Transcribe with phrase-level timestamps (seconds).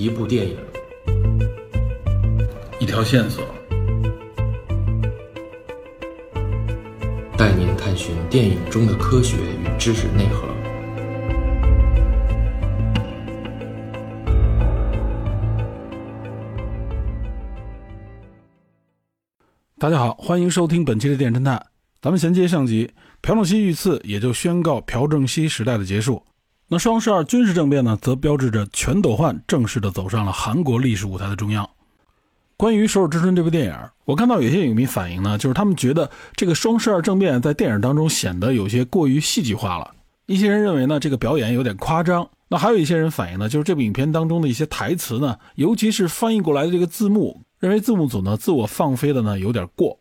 [0.00, 0.56] 一部电影，
[2.78, 3.44] 一条线索，
[7.36, 10.48] 带您探寻电影中的科学与知识内核。
[19.78, 21.62] 大家好，欢迎收听本期的电侦探。
[22.00, 22.90] 咱们衔接上集，
[23.20, 26.24] 朴正熙遇刺也就宣告朴正熙时代的结束。
[26.72, 31.68] 那双十二军事政变呢，则标志着全斗焕正式的走上了韩国历史舞台的中央。
[32.56, 33.74] 关于《首尔之春》这部电影，
[34.04, 39.90] 我看到有些影迷反映呢，就是他们觉得这个双十二政变在电影当中显得有些过于戏剧化了。
[40.26, 42.30] 一些人认为呢，这个表演有点夸张。
[42.48, 47.42] 那还有一些人反映呢，就是这部影片当中的一些台词呢，尤其是翻译过来的这个字幕。
[47.58, 49.98] 认为字幕组呢自我放飞的呢有点过，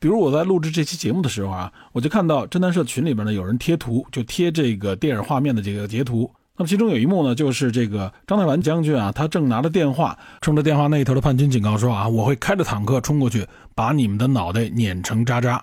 [0.00, 6.28] 比如我在录制这期节目的时候啊，我就看到侦探社群里边呢有人贴图，就贴这个电影画面的这个截图。
[6.56, 15.62] 那么其中有一幕呢，就是这个张太完将军啊，他正拿着电话，冲着电话那一头的叛军警告说啊，我会开着坦克冲过去，把你们的脑袋碾成渣渣。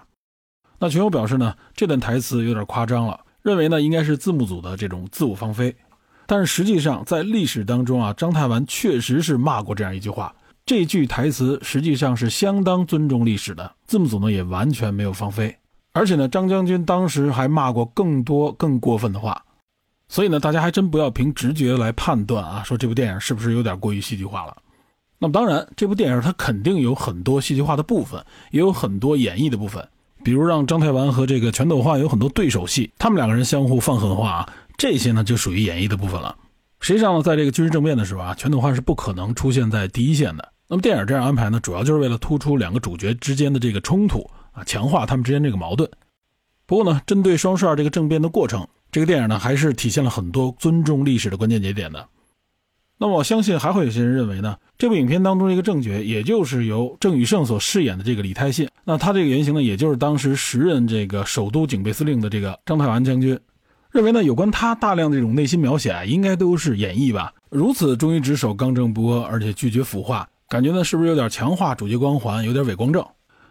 [0.77, 5.75] 那群友表示呢，这段台词有点夸张了，认为呢应该是字幕组的这种自我放飞。
[6.27, 10.31] 但是实际上在历史当中啊，张太完确实是骂过这样一句话。
[10.67, 15.55] 这句台词实际上是相当尊重历史的，字幕组呢也完全没有放飞，
[15.93, 19.45] 而且呢，张将军当时还骂过更多更过分的话，
[20.09, 24.57] 所以呢，大家还真不要凭直觉来判断啊，说这部电影是不是有点过于戏剧化了。
[25.19, 28.21] 那么当然，这部电影它肯定有很多戏剧化的部分，
[28.51, 29.87] 也有很多演绎的部分，
[30.21, 36.35] 比如让张太完和这个全斗焕有很多对手戏，他们两个人相互放狠话啊，这些呢就属于演绎的部分了。
[36.81, 40.51] 实际上呢，在这个军事政变的时候啊，全斗焕是不可能出现在第一线的。
[40.69, 45.89] 那么电影这样安排呢，主要就是为了突出两个主角之间的这个冲突啊，强化他们之间这个矛盾。
[46.65, 52.05] 不过呢，针对双十二这个政变的过程，这个电影呢还是体现了很多尊重历史的关键节点的。
[52.97, 63.39] 那么我相信还会有些人认为呢，这部影片当中的一个正角，也就是由郑宇盛所饰演的这个李泰信，那他这个原型呢，也就是当时时任这个首都警备司令的这个张太安将军，
[63.91, 67.33] 认为呢，有关他大量这种内心描写啊，应该都是演绎吧。
[67.49, 70.27] 如此忠于职守、刚正不阿，而且拒绝腐化。
[70.49, 73.05] 感觉呢，是不是有点强化主角光环，有点伪光正？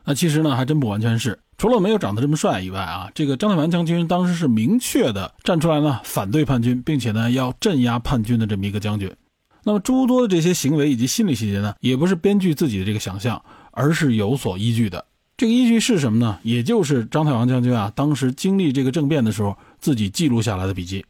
[0.04, 1.38] 那其实呢，还真不完全是。
[1.58, 9.10] 除了没有长得这么帅以外啊，这个张太完将军当时是明确的站出来呢，反对叛军，并且呢，要镇压叛军的这么一个将军。
[9.64, 13.42] 那么诸多的这些行为以及心理细节呢，也不是编剧自己的这个想象，
[13.72, 15.04] 而是有所依据的。
[15.36, 16.38] 这个依据是什么呢？
[16.42, 21.04] 也就是张太王将军啊，当时经历这个政变的时候，自己记录下来的笔记。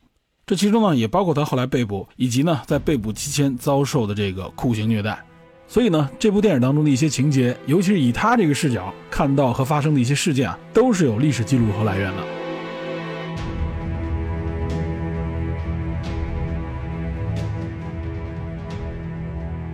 [0.46, 5.22] 这其中呢，也包括他后来被捕，以及呢，在被捕期间遭受的这个酷刑虐待。
[5.68, 12.22] 所以呢，这部电影当中的一些情节，尤其是以他这个视角看到和发生的一些事件啊，都是有历史记录和来源的。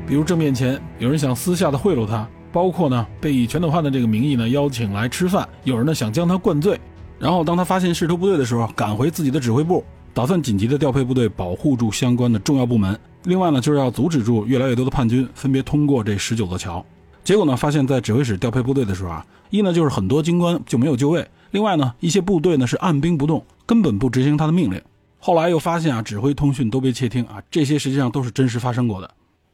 [0.07, 6.79] 比如正面前有人想私下的贿赂他，包括呢被以全斗焕的这个名义呢邀请来吃饭，有人呢想将他灌醉，
[7.19, 12.99] 然后当他发现势头不对的时候，赶回自己的指挥部，打算紧急的调配部队保护住相关的重要部门。
[13.25, 16.85] 另外呢，就是要阻止住越来越多的叛军分别通过这十九座桥。
[17.25, 24.81] 结果呢，发现，在指挥室调配部队的时候啊，一呢就是很多军官就没有就位；另外呢，一些部队呢是按兵不动，根本不执行他的命令。
[25.19, 29.09] 后来又发现啊，指挥通讯都被窃听啊，这些实际上都是真实发生过的。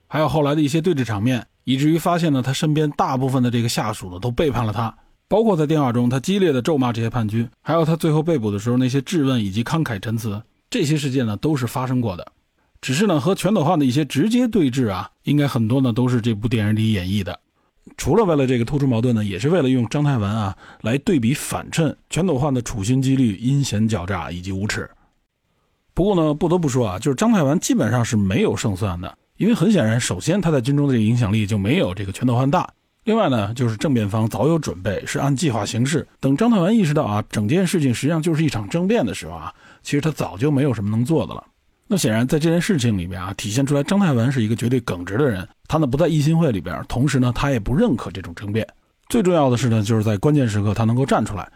[0.06, 4.94] 还有后来的一些对峙场面，以至于发现呢，他身边大部分的这个下属呢都背叛了他，
[5.28, 12.32] 包括在电话中他激烈的咒骂这些叛军，还有他最后被捕的时候那些质问以及慷慨陈词，这些事件呢都是发生过的。
[12.80, 17.38] 只是呢，和全斗焕的一些直接对峙啊，应该很多呢都是这部电影里演绎的。
[17.96, 24.88] 除了为了这个突出矛盾呢，也是为了用章太完啊来对比反衬全斗焕的处心积虑、阴险狡诈以及无耻。
[25.92, 32.68] 不过呢，不得不说啊，就是章太完基本上是没有胜算的，因为很显然，首先他在军中的这影响力就没有这个全斗焕大。
[33.08, 36.06] 另外呢，就是政变方早有准备，是按计划行事。
[36.20, 39.50] 等张太完意识到啊，整件事情实际上就是一场政变的时候啊，
[39.82, 41.43] 其实他早就没有什么能做的了。
[41.87, 45.49] 那显然，在这件事情里面啊，体现出来张太文是一个绝对耿直的人。
[45.69, 48.69] 他呢不在义兴会里边，同时呢，他也不认可这种政变。
[49.08, 51.50] 最重要的是呢，就是在关键时刻他能够站出来。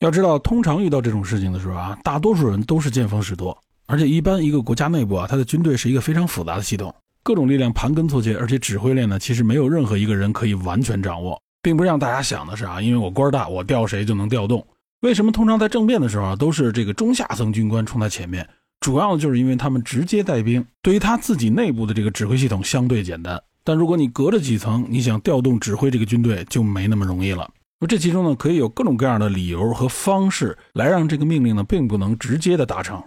[0.00, 3.56] 要知道，通常遇到这种事情的时候啊，大多数人都是见风使舵，
[3.86, 6.94] 而且一般一个国家内部啊，他的军队是一个非常复杂的系统，
[7.26, 14.64] 各种力量盘根错节，而且指挥链呢，其实没有任何一个人可以完全掌握，并不是让大家想的是啊，因为我官大，我调谁就能调动。
[15.00, 18.48] 为什么通常在政变的时候啊，都是这个中下层军官冲在前面？
[18.78, 23.42] 主要就是因为他们直接带兵，对于他自己内部的这个指挥系统相对简单。
[23.64, 27.50] 但如果你隔着几层，你想调动指挥这个军队就没那么容易了。
[27.80, 33.02] 那这其中呢，可以有各种各样的理由和方式来让这个命令呢，并不能直接的达成。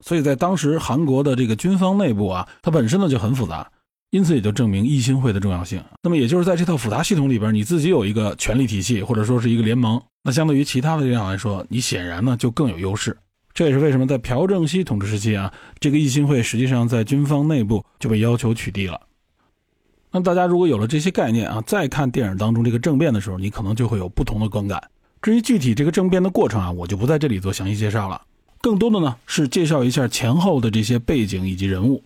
[0.00, 3.70] 所以在当时韩国的这个军方内部啊，它本身呢就很复杂。
[4.10, 5.80] 因此也就证明一心会的重要性。
[6.02, 13.16] 那么也就是在这套复杂系统里边，你自己有一个权力体系，或者说是一个联盟，那相对于其他的力量来说，你显然呢就更有优势。
[13.54, 19.00] 这也是为什么在朴正熙统治时期啊，这个一心会实际上在军方内部就被要求取缔了。
[20.10, 24.82] 那大家如果有了这些概念啊，再看电影当中这个政变的时候，你可能就会有不同的观感。
[25.22, 28.20] 至于具体这个政变的过程啊，我就不在这里做详细介绍了。
[28.60, 32.02] 更多的呢是介绍一下前后的这些背景以及人物。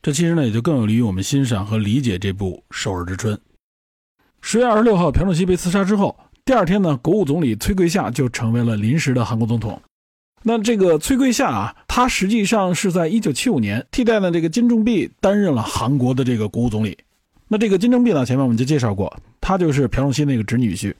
[0.00, 3.34] 这其实呢也就更有利于我们欣赏和理解这部《首尔之春》。
[4.40, 9.80] 十月二十六号，朴正熙被刺杀之后，第二天呢，国务总理崔桂夏就成为了临时的韩国总统。
[10.44, 16.96] 那这个崔桂夏啊，他实际上是在一九七五年替代了这个金正弼担任了韩国的这个国务总理。
[17.48, 20.94] 那这个金正弼呢，前面我们就介绍过，他就是朴正熙那个侄女婿。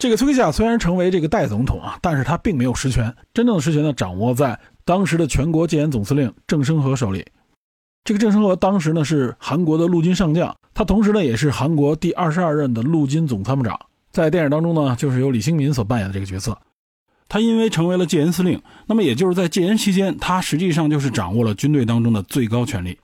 [0.00, 7.22] 这个崔圭夏虽然成为这个代总统啊，但是他并没有实权，真正的实权呢掌握在当时的全国戒严总司令郑生和手里。
[8.02, 13.78] 这个郑生和当时呢是韩国的陆军上将，他同时呢也是韩国第二十二任的陆军总参谋长。
[14.10, 16.56] 在电影当中呢，就是由李兴民所扮演的这个角色。
[17.28, 22.98] 他因为成为了戒严司令，那么也就是在戒严期间，他实际上就是掌握了军队当中的最高权力。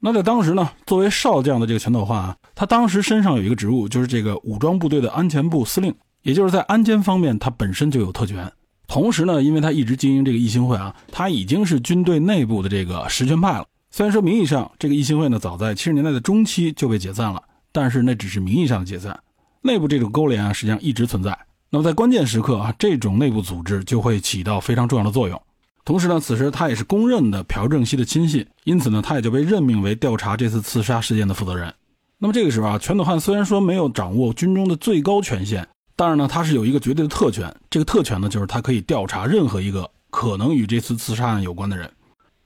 [0.00, 5.92] 那在当时呢，作为少将的这个全斗焕啊，他当时身上有一个职务，就是这个武装部队的安全部司令，
[6.26, 8.50] 也就是在安监方面，他本身就有特权。
[8.88, 13.64] 同时呢，因为他一直经营这个义兴会啊，他已经是军队内部的这个实权派了。
[13.92, 17.40] 虽然说名义上这个义兴会呢，早在七十年代的中期就被解散了，
[17.70, 19.16] 但是那只是名义上的解散，
[19.62, 21.38] 内部这种勾连啊，实际上一直存在。
[21.70, 25.40] 那么在关键时刻啊，这种内部组织就会起到非常重要的作用。
[25.84, 31.72] 同时呢，此时他也是公认的朴正熙的亲信，因此呢，他也就被任命为调查这次刺杀事件的负责人。
[32.18, 37.52] 那么这个时候啊，全斗焕虽然说没有掌握军中的最高权限，但是呢，他是有一个绝对的特权。
[37.70, 41.90] 这个特权呢，就是他可以调查任何一个可能与这次刺杀案有关的人。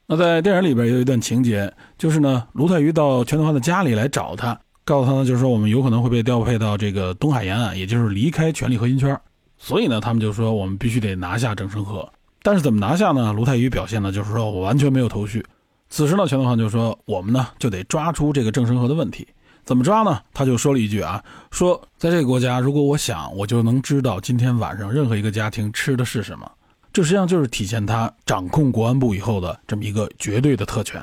[0.06, 9.20] 那在电影里边也有一段情节，就是呢，卢泰愚到全斗焕的家里来找他，告诉他呢，就是说我们有可能会被调配到这个东海沿岸，也就是离开权力核心圈。
[9.58, 12.08] 所以呢，他们就说我们必须得拿下郑生和。
[12.42, 13.32] 但是怎么拿下呢？
[13.32, 15.44] 卢泰愚表现呢，就是说我完全没有头绪。
[15.90, 19.26] 此时呢，全斗焕就说：“我们呢就得抓出这个郑生和的问题，
[19.64, 26.50] 怎么抓呢？”他就说了一句啊：“说在这个国家，如果我想，我就能知道今天晚上任何一个家庭吃的是什么。”
[26.92, 31.00] 这实际上就是体现他掌控国安部以后的这么一个绝对的特权。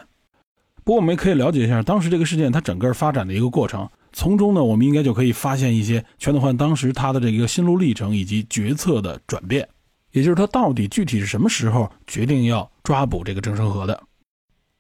[0.84, 9.68] 不过我们也可以了解一下当时这个事件它整个发展的一个过程，从中呢，我们应该就可以发现一些全斗焕当时他的这个心路历程以及决策的转变。
[10.12, 14.02] 也就是他到底具体是什么时候决定要抓捕这个郑生和的？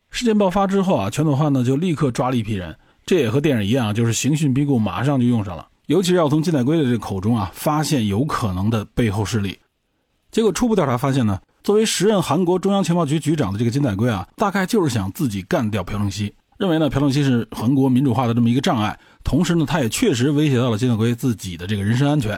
[0.09, 2.75] 事件爆发之后啊，全斗焕呢就立刻抓了一批人，
[3.07, 5.67] 这也和电影一样，就是刑讯逼供马上就用上了。
[5.87, 9.57] 尤其是要从金载圭的这口中啊，发现有可能的背后势力。
[10.29, 22.37] 结果初步调查发现呢，作为时任韩国中央情报局局长的这个金载圭啊，大概就是想自己干掉朴正熙，认为呢朴正熙是韩国民主化的这么一个障碍，同时呢他也确实威胁到了金载圭自己的这个人身安全。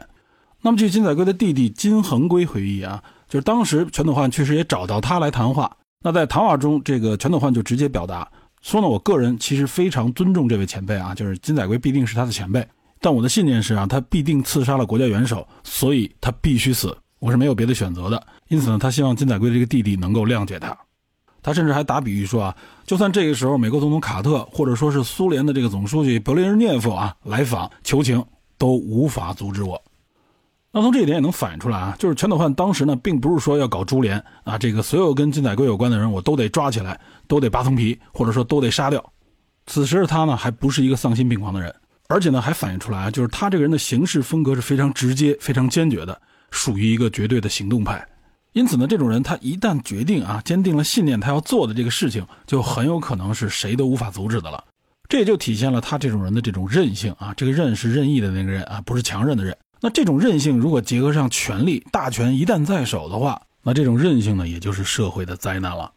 [0.61, 5.75] 那么，据金载圭的弟弟金恒圭回忆啊，就是当时全斗焕确实也找到他来谈话。
[6.03, 8.29] 那在谈话中，这个全斗焕就直接表达
[8.61, 12.65] 说呢：“我个人其实非常尊重这位前辈啊，就是金载圭必定是他的前辈。
[12.99, 18.21] 但我的信念是啊，他必定刺杀了国家元首，所以他必须死，我是没有别的选择的。
[18.49, 20.77] 因此呢，他希望金载圭的这个弟弟能够谅解他。
[21.41, 22.55] 他甚至还打比喻说啊，
[22.85, 28.23] 就算这个时候美国总统卡特或者说是苏联的这个总书记勃列日涅夫啊来访求情，
[28.57, 29.81] 都无法阻止我。”
[30.71, 39.03] 那从这一点也能反映出来啊，就是全斗焕当时呢，并不是说要搞株连啊，这个所有跟金载圭有关的人，我都得抓起来，都得扒层皮，或者说都得杀掉。
[39.65, 41.73] 此时的他呢，还不是一个丧心病狂的人，
[42.07, 46.21] 而且呢，还反映出来啊，就是他这个人的行事风格是非常直接、非常坚决的，
[46.51, 48.07] 属于一个绝对的行动派。
[48.53, 54.63] 因此呢，这种人他一旦决定啊，坚定了信念，他要做的这个事情，就很有可能是谁都无法阻止的了。
[55.07, 59.55] 这也就体现了他这种人的这种韧性啊，这个韧是任意的那个人啊，不是强韧的韧。
[59.81, 65.91] 那这种韧性，如果结合上权力大权一旦在手的话，那这种韧性呢，也就是社会的灾难了。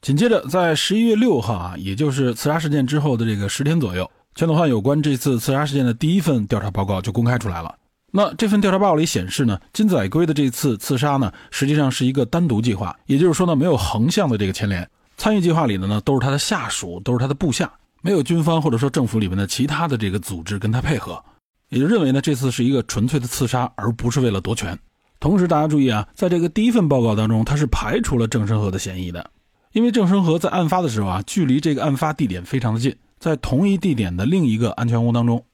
[0.00, 7.74] 紧接着，在十一月六号啊，也就是刺杀事件之后的这个十天左右，全斗焕有关这次刺杀事件的第一份调查报告就公开出来了。
[8.10, 14.88] 那这份调查报告里显示呢，金载圭的这次刺杀呢，实际上是一个单独计划，也就是说呢，没有横向的这个牵连。
[15.16, 21.22] 参与计划里的呢，都是他的下属，都是他的部下，没有军方或者说政府里面的其他的这个组织跟他配合。
[21.68, 24.78] 也就认为呢，这次是一个纯粹的刺杀，而不是为了夺权。
[25.20, 29.30] 同时，大家注意啊，在这个第一份报告当中，他是排除了郑生和的嫌疑的，
[29.72, 35.44] 因为郑生和在案发的时候啊，距离这个案发地点非常的近，在同一地点的另一个安全屋当中，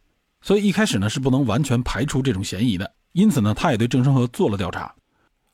[0.42, 2.92] 所以一开始呢是不能完全排除这种嫌疑的。
[3.12, 4.94] 因此呢，他也对郑生和做了调查。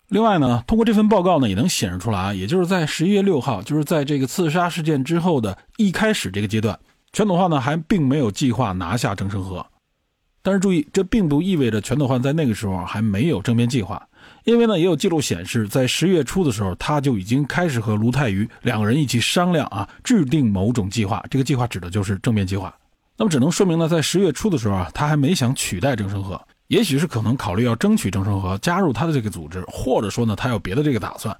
[0.08, 6.76] 另外呢，通过这份报告呢，也能显示出来啊，也就是在十一月六号，就是在这个刺杀事件之后的一开始这个阶段。
[7.12, 9.64] 全斗焕呢还并没有计划拿下郑成河。
[10.42, 14.02] 但是注意，这并不意味着全斗焕在那个时候还没有政变计划，
[14.44, 21.22] 因为呢也有记录显示，在十月初的时候，他就已经开始和卢泰愚两个人一起商量啊，制定某种计划。
[21.30, 22.74] 这个计划指的就是政变计划。
[23.18, 31.36] 那么只能说明呢，在十月初的时候啊，他还没想取代郑成和，也许是可能考虑要争取郑成和加入他的这个组织，或者说呢他有别的这个打算。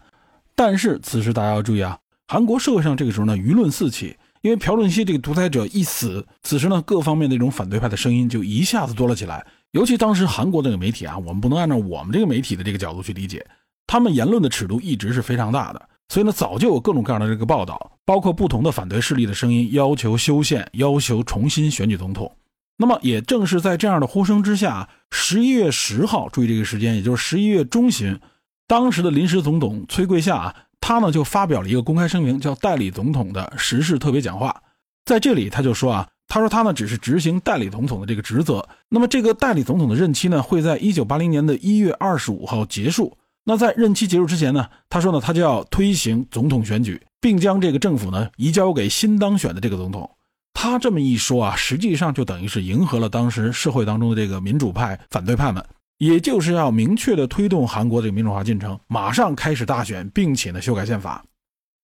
[0.54, 4.14] 但是此时大家要注意啊，韩国社会上这个时候呢舆论四起。
[4.42, 9.46] 因为朴正熙这个独裁者一死，此时呢，各方面的这种反对派的声音就一下子多了起来。
[9.72, 13.46] 尤其当时韩国这个媒体啊，我们不能按照我们这个媒体的这个角度去理解，
[13.86, 15.88] 他们言论的尺度一直是非常大的。
[16.08, 22.34] 所以呢，早就有各种各样的这个报道，包括不同的反对势力的声音，要求修宪，要求重新选举总统。
[22.78, 28.18] 那么，也正是在这样的呼声之下，十一月十号，注意这个时间，也就是十一月中旬，
[28.66, 30.56] 当时的临时总统崔贵夏啊。
[30.90, 34.60] 他呢就发表了一个公开声明，叫代理总统的时事特别讲话。
[35.04, 38.68] 在这里，他就说啊，他说他呢只是执行代理总统的这个职责。
[38.88, 43.16] 那么这个代理总统的任期呢会在一九八零年的一月二十五号结束。
[43.44, 50.10] 那在任期结束之前呢，他说呢他就要推行总统选举，并将这个政府呢移交给新当选的这个总统。
[50.54, 55.64] 他这么一说啊，实际上就等于是迎合了当时社会当中的这个民主派、反对派们。
[56.00, 61.22] 也就是要明确的推动韩国这个民主化进程，马上开始大选，并且呢修改宪法。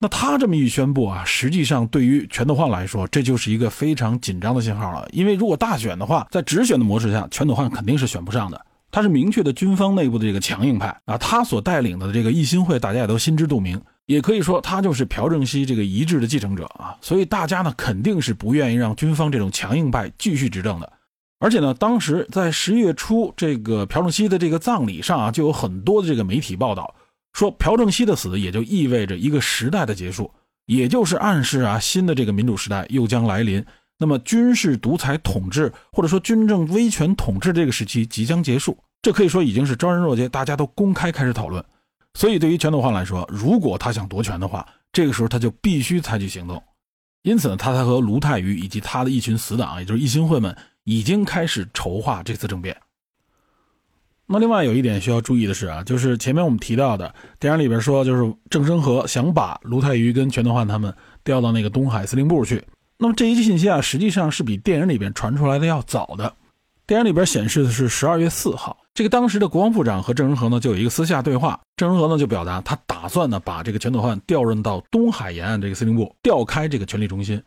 [0.00, 5.06] 那他这么一宣布啊，实际上对于全斗焕来说，这就是一个非常紧张的信号了。
[5.12, 8.64] 因为如果大选的话，在直选的模式下，全斗焕肯定是选不上的。
[8.90, 13.78] 他是明确的军方内部的这个强硬派啊，他所带领的这个义兴会，大家也都心知肚明。
[14.06, 16.96] 也可以说，他就是朴正熙这个遗志的继承者啊。
[17.02, 20.90] 所以大家呢，肯定是不愿意让军方这种强硬派继续执政的。
[21.38, 26.94] 而且呢，当时在十一月初，这个朴正熙的这个葬礼上啊，就有很多的这个媒体报道，
[27.34, 30.32] 说朴正熙的死也就意味着一个时代的结束，
[30.64, 33.64] 也就是暗示啊，新的这个民主时代又将来临。
[33.98, 41.62] 那么军事独裁统治或者说军政威权统治这个时期即将结束，这可以说已经是昭然若揭，大家都公开开始讨论。
[42.14, 46.62] 所以对于全斗焕来说，如果他想夺权的话，这个时候他就必须采取行动。
[47.22, 50.56] 因此呢，他才和卢泰愚以及他的一群死党，也就是一心会们。
[50.86, 52.74] 已经开始筹划这次政变。
[54.28, 62.64] 那另外有一点需要注意的是啊，就是前面我们提到的电影里边说，就是郑生和想把卢泰愚跟全斗焕他们调到那个东海司令部去。
[62.98, 66.32] 那么这一信息啊，实际上是比电影里边传出来的要早的。
[66.86, 77.42] 电影里边显示的是十二月四号，这个当时的国防部长和郑成和呢就有一个私下对话，郑成和呢就表达他打算呢把这个全斗焕调任到东海沿岸这个司令部，调开这个权力中心。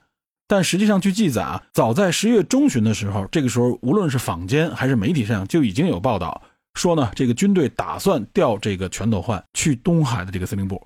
[0.52, 6.42] 但实际上，据记载啊，早在十月中旬的时候，这个时候无论是坊间还是媒体上就已经有报道
[6.74, 10.82] 说呢，这个军队打算调这个全斗焕去东海的这个司令部。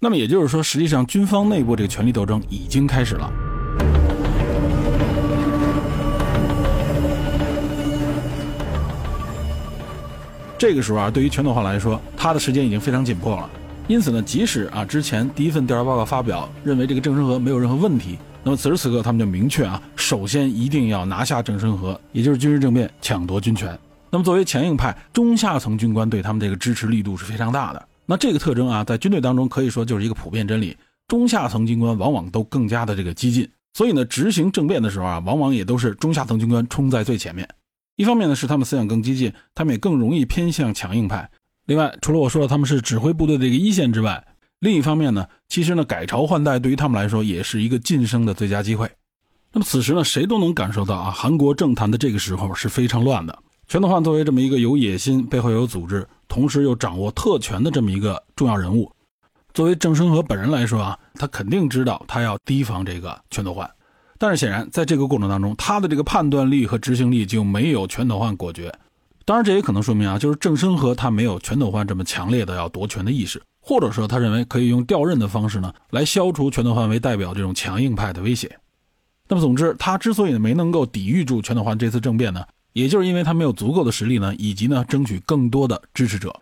[0.00, 3.32] 那么也就是说，实际上军方内部这个权力斗争已经开始了。
[10.58, 13.48] 这个时候啊，对于全斗焕来说，他的时间已经非常紧迫了。
[13.86, 18.18] 因此呢，即使啊之前第一份调查报告发表，认为这个郑成和没有任何问题。
[18.48, 23.78] 那么此时此刻，他们就明确啊，首先一定要拿下郑生河，也就是军事政变，抢夺军权。
[24.08, 27.88] 那么作为强硬派，中下层军官对他们这个支持力度是非常大的。
[28.06, 30.74] 那这个特征啊，在军队当中可以说就是一个普遍真理。
[31.08, 37.46] 中下层军官往往都更加的这个激进，所以呢，执行政变的时候啊，往往也都是中下层军官冲在最前面。
[37.96, 41.28] 一方面呢，是他们思想更激进，他们也更容易偏向强硬派。
[41.66, 44.24] 另外，除了我说的他们是指挥部队的这个一线之外，
[44.60, 48.90] 另一方面呢，其实呢，改朝换代对于他们来说也是一个晋升的最佳机会。
[49.52, 53.38] 那么此时呢，谁都能感受到啊，韩国政坛的这个时候是非常乱的。
[53.68, 58.90] 全斗焕作为这么一个有野心、背后有组织，同时又掌握特权的这么一个重要人物，
[59.54, 63.70] 作为郑生和本人来说啊，他肯定知道他要提防这个全斗焕。
[64.18, 68.74] 但是显然，在这个过程当中，他的这个判断力和执行力就没有全斗焕果决。
[69.24, 73.40] 当然，这也可能说明啊，就是郑生和他没有全斗焕这么强烈的要夺权的意识。
[73.68, 78.58] 或者说，他认为可以用调任的方式呢，来消除全斗焕为代表这种强硬派的威胁。
[79.28, 86.34] 那么，总之，他之所以没能够抵御住全斗焕这次政变呢，也就是因为他没有足够的实力呢，以及呢，争取更多的支持者。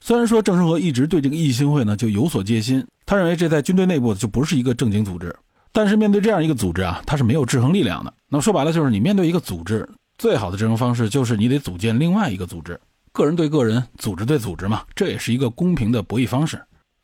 [0.00, 5.32] 虽然说郑成和一直对这个义兴会呢就有所戒心，他认为这在军队内部就不是一个正经组织。
[5.70, 8.12] 但是面对这样一个组织啊，他是没有制衡力量的。
[8.28, 12.80] 那么说白了，就是你面对一个组织，最好的制衡方式就是你得组建另外一个组织。
[13.18, 16.62] 个人对个人，组织对组织嘛，这也是一个公平的博弈方式。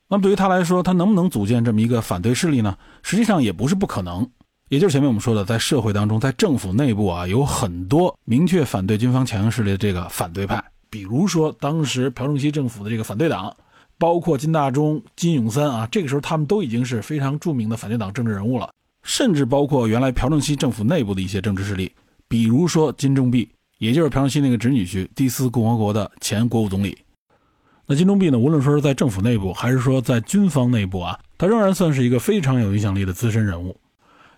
[0.09, 2.79] 那么对于他来说，他能不能组建这么一个反对势力呢？
[3.03, 4.25] 实际上也不是不可能。
[4.69, 13.53] 也就是前面我们说的，在社会当中，在政府内部啊，有很多明确反对军方强硬势力的这个反对派，比如说当时朴正熙政府的这个反对党，
[13.99, 18.71] 包括金大中、金永三啊，这个时候他们都已经是非常著名的反对党政治人物了。
[19.03, 21.93] 甚至包括原来朴正熙政府内部的一些政治势力，
[22.29, 23.49] 比如说金正弼，
[23.85, 26.97] 也就是朴正熙那个侄女婿，第四共和国的前国务总理。
[27.87, 33.77] 那金钟弼呢，无论说是在政府内部，还是说在军方内部啊，他仍然算是一个非常有影响力的资深人物。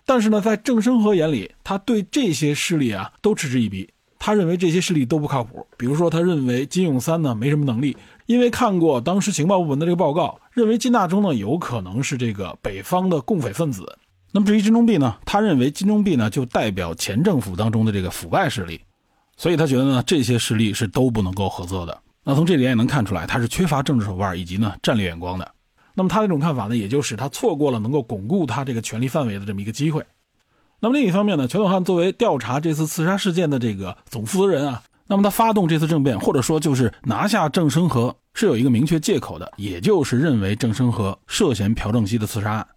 [0.05, 3.89] 但是呢，在郑生和眼里，他对这些势力啊都嗤之以鼻。
[4.19, 5.65] 他认为这些势力都不靠谱。
[5.77, 13.97] 比如说，他认为金永三呢没什么能力，因为看过当时情报部门的这个报告，认为金大中呢有可能是这个北方的共匪分子。
[14.33, 18.81] 那么至于金钟弼呢，他认为金钟弼呢就代表前政府当中的这个腐败势力，
[19.37, 21.97] 所以他觉得呢这些势力是都不能够合作的。
[22.23, 25.49] 那从这点也能看出来，他是缺乏政治手腕以及呢战略眼光的。
[25.93, 30.03] 那么他这种看法呢，也就使他错过了能够巩固他这个权力范围的这么一个机会。
[30.81, 42.67] 那么另一方面呢，全斗焕作为调查这次刺杀事件的这个总负责人啊，那么他发动这次政变，或者说就是拿下郑生和，是有一个明确借口的，也就是认为郑生和涉嫌朴正熙的刺杀案。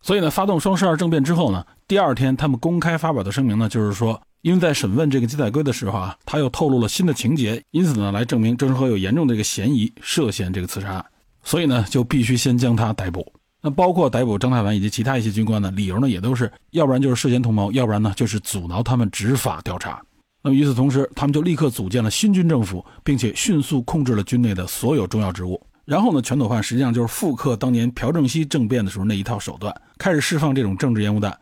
[0.00, 4.20] 所以呢，发动双十二政变之后呢，第二天他们公开发表的声明呢，就是说。
[4.44, 11.04] 因为在审问这个鸡仔龟的时候啊，他又透露了新的情节，因此呢，来证明郑成和有严重的这个嫌疑，涉嫌这个刺杀案，
[11.42, 13.26] 所以呢，就必须先将他逮捕。
[13.62, 19.98] 那包括逮捕张太完以及其他一些军官呢，理由呢，也都是要不然就是涉嫌同谋，要不然呢，就是阻挠他们执法调查。
[20.42, 25.58] 那么与此同时，他们就立刻组建了新军政府，并且迅速控制了军内的所有重要职务。
[25.86, 31.34] 然后呢，全斗焕实际上就是复刻当年朴正熙政变的时候那一套手段，开始释放这种政治烟雾弹。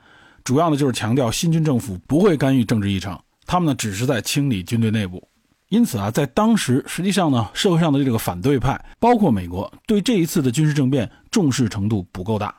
[0.45, 5.23] 主要呢就是强调新军政府不会干预政治议程，他们呢只是在清理军队内部。
[5.69, 12.55] 因此啊，在当时实际上呢，社会上的这个反对派，包括美国，对这一次的军事政变重视程度不够大。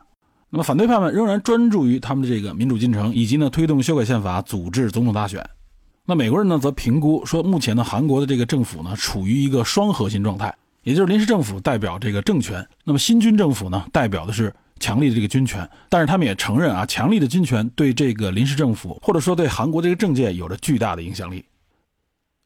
[0.50, 5.48] 那么反对派们仍然专注于他们的这个民主进程，以及呢推动修改宪法、组织总统大选。
[6.06, 14.54] 那美国人呢则评估说，目前呢韩国的这个政府呢处于一个双核心状态，也就是临时政府代表这个政权，那么新军政府呢代表的是。
[14.84, 21.46] 强力的这个军权，但是他们也承认啊，强力的军权对这个临时政府或者说对韩国这个政界有着巨大的影响力。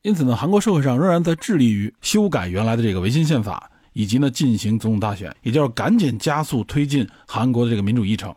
[0.03, 8.33] 因此呢，韩国社会上仍然在致力于修改原来的这个维新宪法，以及呢进行总统大选，也就是赶紧加速推进韩国的这个民主议程。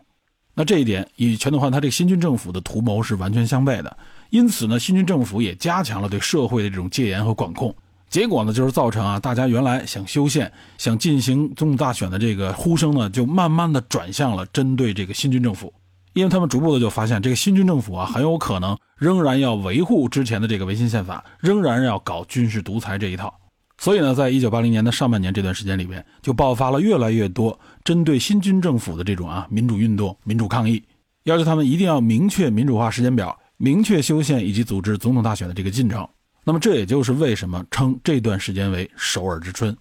[0.55, 3.95] 那这一点与全斗焕他这个新军政府的图谋是完全相悖的。
[4.31, 7.75] 因此呢，新军政府也加强了对社会的这种戒严和管控。
[8.11, 15.73] 结果呢，就是造成啊，大家原来想修宪、想进行总统大选的这个呼声呢，就慢慢的转向了针对这个新军政府，
[16.13, 23.33] 因为他们逐步的就发现，这个新军政府啊，很有可能仍然要维护之前的这个维新宪法，仍然要搞军事独裁这一套。
[23.79, 30.83] 所以呢，在一九八零年的上半年这段时间里边，就爆发了越来越多针对新军政府的这种啊民主运动、民主抗议，
[31.25, 36.05] 要求他们一定要明确民主化时间表，明确修宪以及组织总统大选的这个进程。
[36.51, 39.77] 那么这也就是为什么称这段时间为首尔之春。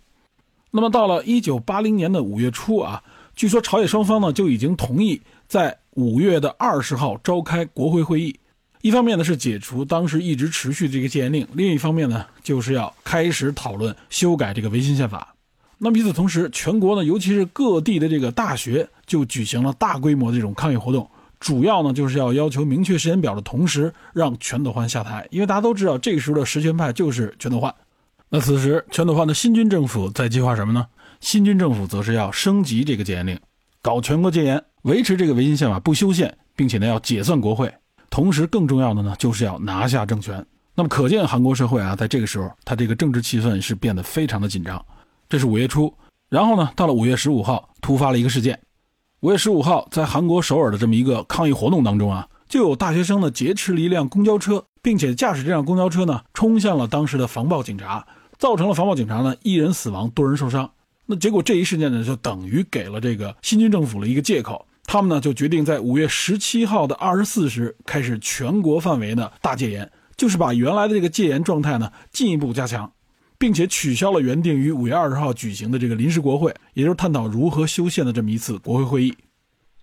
[0.70, 3.02] 那么到了一九八零年的五月初啊，
[3.36, 8.40] 据说朝野双方呢就已经同意在五月的二十号召开国会会议。
[8.82, 15.34] 一方面呢是解除当时一直持续的这个戒严令，另一方面呢就是要开始讨论修改这个维新宪法。
[15.80, 21.10] 那么与此同时，全国呢尤其是各地的这个大学就举行了大规模的这种抗议活动。
[21.40, 27.74] 主要呢就是要要求明确时间表的同时，让全斗焕下台，因为大家都知道这个时候的实权派就是全斗焕。
[28.30, 30.86] 那此时全斗焕的新军政府在计划什么呢？
[31.20, 33.40] 新军政府则是要升级这个戒严令，
[33.82, 37.74] 搞全国戒严，维持这个维新宪法不修宪，并且呢要解散国会，
[38.10, 40.46] 同时更重要的呢就是要拿下政权。
[40.76, 44.86] 那么可见韩国社会啊，在这个时候，它这个政治气氛是变得非常的紧张。
[45.28, 45.94] 这是五月初，
[46.30, 48.58] 然后呢，到了五月十五号，突发了一个事件。
[49.22, 60.72] 五月十五号，在韩国首尔的这么一个抗议活动当中啊，就有大学生呢劫持了一辆公交车，并且驾驶这辆公交车呢冲向了当时的防暴警察，造成了防暴警察呢一人死亡，多人受伤。
[61.06, 72.90] 那结果这一事件呢，就等于给了这个新军政府了一个借口，他们呢就决定在五月十七号的二十四时开始全国范围的大戒严，就是把原来的这个戒严状态呢进一步加强。
[73.40, 79.16] 并且取消了原定于五月二十号举行的这个临时国会，也就是探讨如何修宪的这么一次国会会议。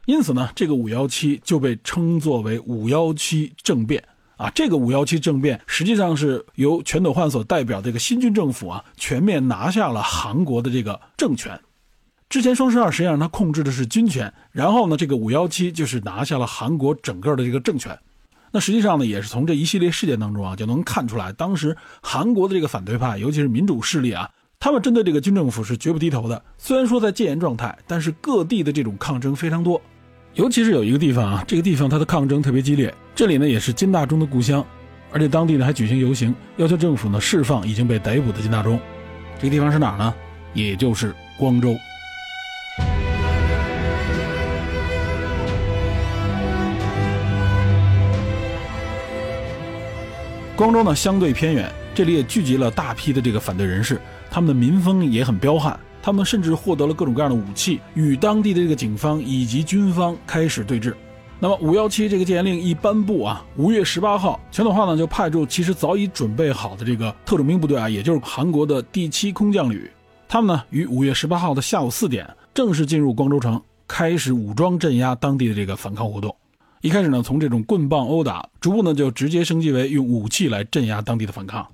[0.04, 4.04] 因此呢，这个五幺七就被称作为五幺七政变
[4.36, 4.48] 啊。
[4.50, 11.58] 这个五幺七政变实际上是由全斗焕所代表这个新军政府啊，全面拿下了韩国的这个政权。
[12.28, 17.98] 之前双十二实际上他控制的是军权，然后呢，这个五幺七就是拿下了韩国整个的这个政权。
[18.52, 26.42] 那实际上呢，也是从这一系列事件当中啊，就能看出来，当时韩国的这个反对派，尤其是民主势力啊，他们针对这个军政府是绝不低头的。
[26.56, 29.80] 虽然说在戒严状态，但是各地的这种抗争非常多，
[30.34, 34.64] 尤其是有一个地方啊，这个地方它的抗争特别激烈，这里呢也是金大中的故乡，
[35.12, 38.80] 而且当地呢还举行游行，要求政府呢释放已经被逮捕的金大中。
[39.38, 40.14] 这个地方是哪呢？
[40.54, 41.76] 也就是光州。
[50.56, 60.94] 光州呢相对偏远，这里也聚集了大批的这个反对人士，他们的民风也很彪悍，他们甚至获得了各种各样的武器，与当地的这个警方以及军方开始对峙。
[61.38, 69.90] 那么五幺七这个戒严令一颁布啊，五月十八号，全斗焕呢就派出其实早已准备好的这个特种兵部队啊，也就是韩国的第七空降旅，
[70.26, 76.34] 他们呢于五月十八号的下午四点正式进入光州城，开始武装镇压当地的这个反抗活动。
[76.86, 81.66] 一开始呢，从这种棍棒殴打，逐步呢就直接升级为用武器来镇压当地的反抗。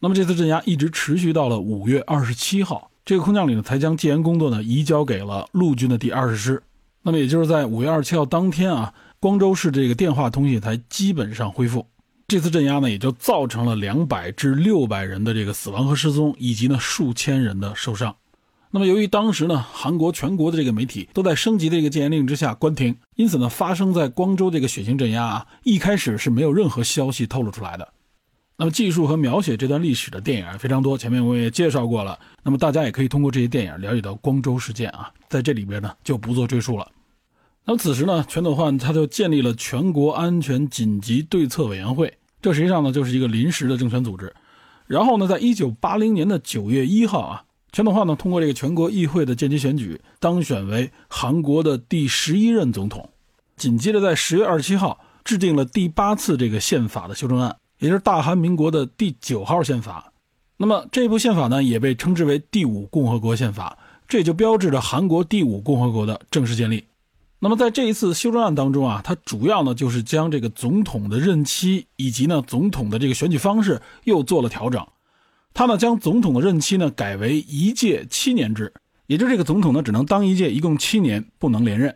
[0.00, 6.62] 那么这次镇压一直持续到了五月二十七号，这个空降旅呢才将戒严工作呢移交给了陆军的第二十师。
[7.02, 11.84] 那么也就是在五月二十七号当天啊，光州市这个电话通信才基本上恢复。
[12.26, 18.16] 这次镇压呢，也就造成了两百至六百人的这个死亡和失踪，以及呢数千人的受伤。
[18.70, 27.88] 那么由于当时呢，韩国全国的这个媒体都在升级的这个戒严令之下关停，因此呢，发生在光州这个血腥镇压啊，一开始是没有任何消息透露出来的。
[28.58, 32.18] 那么记述和描写这段历史的电影非常多，前面我也介绍过了。
[32.42, 36.86] 那么大家也可以通过这些电影了解到光州事件啊，在这里边呢就不做赘述了。
[37.64, 44.34] 那么此时呢，全斗焕他就建立了全国安全紧急对策委员会，这实际上呢就是一个临时的政权组织。
[44.86, 53.10] 然后呢，在一九八零年的九月一号啊，全斗焕呢通过这个全国议会的间接选举，当选为韩国的第十一任总统。
[53.56, 60.12] 紧接着在十月二十七号，制定了第八次这个宪法的修正案，也就是大韩民国的第九号宪法。
[60.56, 63.76] 那么这部宪法呢，也被称之为第五共和国宪法，
[64.08, 66.84] 这也就标志着韩国第五共和国的正式建立。
[67.40, 74.84] 那么在这一次修正案当中啊，它主要呢就是将这个总统的任期以及呢总统的这个选举方式又做了调整。
[75.54, 78.72] 他呢将总统的任期呢改为一届七年制，
[79.06, 81.94] 也就是这个总统呢只能当一届，一共七年，不能连任。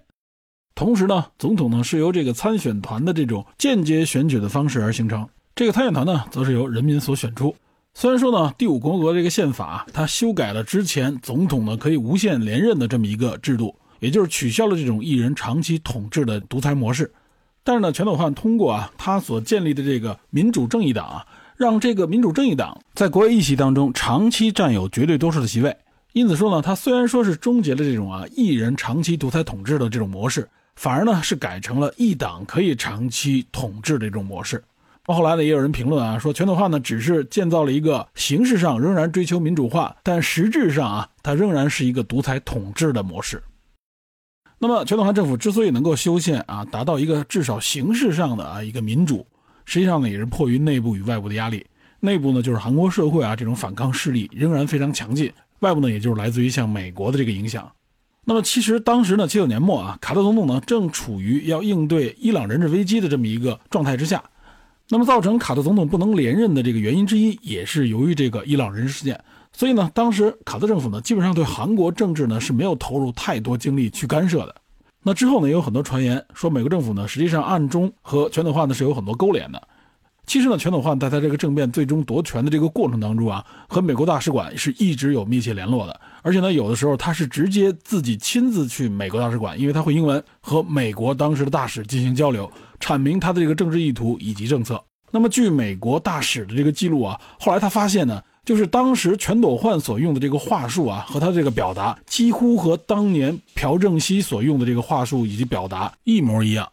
[0.75, 7.55] 同时呢，总统呢是由这个参选团的这种间接选举的方式而形成，这个参选团呢则是由人民所选出。
[7.95, 13.75] 虽然说呢，第五共和国这个宪法它修改了之前总统呢可以无限连任的这么一个制度。
[14.01, 17.09] 也就是取消了这种一人长期统治的独裁模式，
[17.62, 21.25] 但是呢，全斗焕通过啊他所建立的这个民主正义党啊，
[21.57, 25.77] 让这个民主正义党在国会议席当中长期占有绝对多数的席位。
[26.12, 34.62] 因此说呢，他虽然说是终结了这种啊一人长期独裁统治的这种模式，反而呢是改成了一党可以长期统治的这种模式。
[35.07, 43.43] 后来呢，也有人评论啊说，全斗焕呢只是建造了一个形式上仍然追求民主化，但实质上啊，它仍然是一个独裁统治的模式。
[44.59, 49.27] 那么，全斗焕政府之所以能够修宪啊，达到一个至少形式上的啊一个民主，
[49.64, 51.64] 实际上呢也是迫于内部与外部的压力。
[52.01, 57.70] 内部呢就是韩国社会啊这种反抗势力仍然非常强劲，外部呢也就是来自于像美国的这个影响。
[58.25, 64.22] 那么其实当时呢七九年末啊，卡特总统呢正处于要应对伊朗人质危机的这么一个状态之下。
[64.88, 69.18] 那么造成卡特总统不能连任的这个原因之一，也是由于这个伊朗人质事件。
[69.53, 74.55] 所以呢，当时卡特政府呢，基本上对韩国政治呢是没有投入太多精力去干涉的。
[75.03, 79.61] 那之后呢，也有很多传言说，美国政府呢实际上暗中和全斗焕呢是有很多勾连的。
[80.25, 86.01] 其实呢，全斗焕在他这个政变最终夺权的这个过程当中啊，和美国大使馆是一直有密切联络的。
[86.23, 94.81] 而且呢，有的时候他是直接自己亲自去美国大使馆，因为他会英文，和美国当时的大使进行交流，阐明他的这个政治意图以及政策。
[95.11, 98.23] 那么据美国大使的这个记录啊，后来他发现呢。
[98.44, 106.68] 就是当时全斗焕所用的这个话术啊，和他这个表达几乎和当年朴正熙所用的这个话术以及表达一模一样。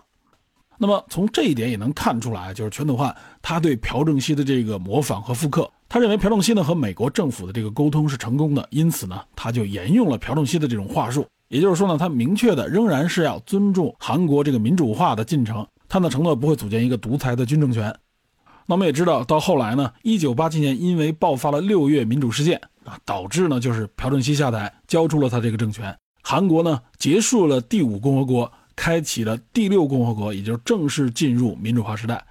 [0.79, 5.69] 那么从这一点也能看出来，就是全斗焕他对朴正熙的这个模仿和复刻。
[5.87, 11.25] 他认为朴正熙呢和美国政府的这个沟通是成功的，因此呢他就沿用了朴正熙的这种话术。
[11.49, 17.93] 也就是说呢，他明确的仍然是要尊重韩国这个民主化的进程，他呢承诺不会组建一个独裁的军政权。
[18.69, 25.97] 那我们也知道，到后来呢，一九八七年因为爆发了六月民主事件啊，导致呢就是朴正熙下台，交出了他这个政权。
[26.21, 32.23] 韩国呢结束了第五共和国，开启了第六共和国，也就是正式进入民主化时代。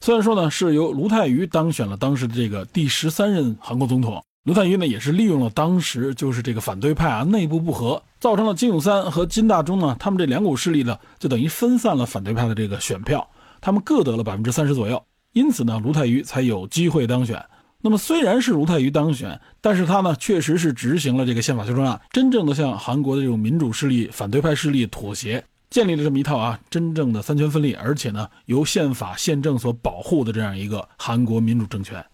[0.00, 13.28] 虽然说呢是由卢泰愚当选了当时的这个第十三任韩国总统，卢泰愚呢也是利用了当时就是这个反对派啊内部不和，造成了金泳三和金大中呢他们这两股势力呢就等于分散了反对派的这个选票，
[13.60, 15.04] 他们各得了百分之三十左右。
[15.32, 17.42] 因此呢，卢泰愚才有机会当选。
[17.80, 32.04] 那么虽然是卢泰愚当选，但是他呢确实是执行了这个宪法修正案，真正的向韩国的这种民主势力、反对派势力妥协，建立了这么一套啊真正的三权分立，而且呢由宪法宪政所保护的这样一个韩国民主政权。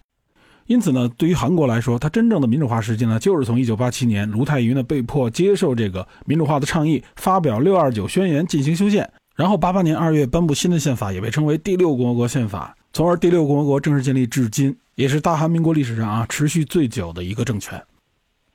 [0.66, 12.74] 因此呢，对于韩国来说，它真正的民主化时期呢，就是从1987年卢泰愚呢被迫接受这个民主化的倡议，发表629宣言进行修宪，然后88年2月颁布新的宪法，也被称为第六共和国宪法。
[12.98, 17.80] 从而第六共和国正式建立至今，也是大韩民国历史上啊持续最久的一个政权。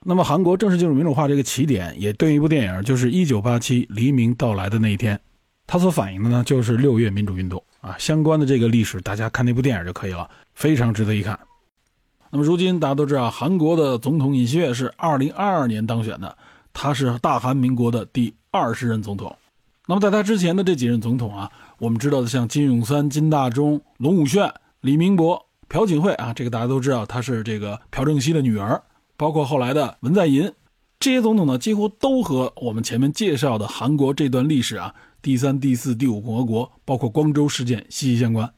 [0.04, 5.16] 那么韩国正式进入民主化这个起点，也对应一部电影，就是《一九八七黎明到来的那一天》，
[5.66, 11.40] 它所反映的呢就是六月民主运动啊相关的这个历史，大家看那部电影就可以了，非常值得一看。
[12.28, 16.36] 那么如今大家都知道，韩国的总统尹锡悦是二零二二年当选的，
[16.74, 19.34] 他是大韩民国的第二十任总统。
[19.86, 28.82] 那么在他之前的这几任总统啊，我们知道的像金永三、金大中、龙武铉、李明博、朴槿惠啊，这个大家都知道，他是这个朴正熙的女儿。
[29.16, 30.50] 包括后来的文在寅，
[30.98, 38.50] 这些总统呢，几乎都和我们前面介绍的韩国这段历史啊，第三、第四、第五共和国，包括光州事件息息相关。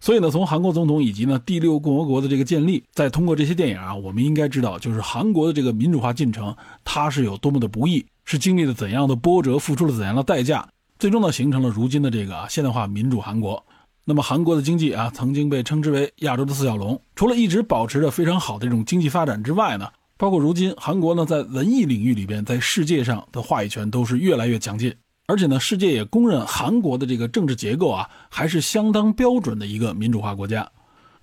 [0.00, 13.64] 所以呢，从韩国总统以及呢第六共和国的这个建立，再通过这些电影啊，我们应该知道，就是韩国的这个民主化进程，它是有多么的不易，是经历了怎样的波折，付出了怎样的代价，最终呢，形成了如今的这个现代化民主韩国。
[14.04, 19.88] 那么韩国的经济啊，曾经被称之为亚洲的四小龙，除了一直保持着非常好的这种经济发展之外呢。
[20.18, 24.94] 包括如今韩国呢，在文艺领域里边，在世界上的话语权都是越来越强劲，
[25.26, 30.70] 而且呢，世界也公认韩国的这个政治结构啊，还是相当标准的一个民主化国家。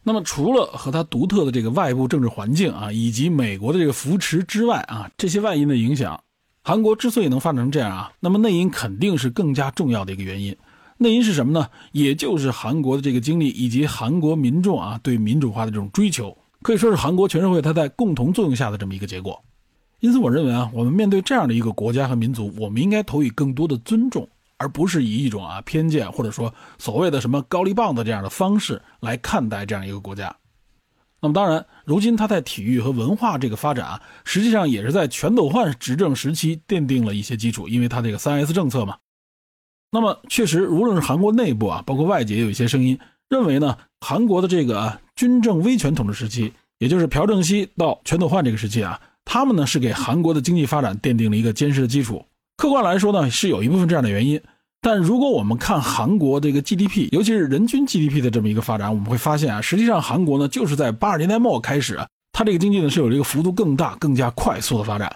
[0.03, 6.21] 那么，除了和它独特的这个外部政治环境啊，以及美国的这个扶持之外啊，这些外因的影响，
[6.61, 10.55] 韩国之所以能发展成这样啊，那么内因肯定是更加重要的一个原因。
[10.97, 11.69] 内因是什么呢？
[11.93, 16.37] 也就是韩国的这个经历以及韩国民众啊对民主化的这种追求。
[16.61, 19.41] 可以说是韩国全社会它在共同作用下的这么一个结果，
[20.01, 30.35] 因此我认为啊，我们面对这样的一个国家和民族，我们应该投以更多的尊重，而不是以一种啊偏见或者说所谓的什么高丽棒的这样的方式来看待这样一个国家。
[31.21, 38.97] 那么当然，如今他在体育和文化这个发展啊，实际上也是在全斗焕执政时期奠定了一些基础，因为他这个三 S 政策嘛。
[39.91, 44.99] 那么确实，无论是韩国内部啊，包括外界，也有一些声音认为呢，韩国的这个。
[45.19, 52.25] 军政威权统治时期，也就是朴正熙到全斗焕这个时期啊，他们呢是给韩国的经济发展奠定了一个坚实的基础。
[52.55, 54.41] 客观来说呢，是有一部分这样的原因。
[54.81, 61.99] 但如果我们看韩国这个 GDP，尤其是人均 GDP 的这么一个发展，我们会发现啊，实际上韩国呢就是在八十年代末开始，
[62.31, 65.13] 它这个经济呢是有一个幅度更大、更加快速的发展。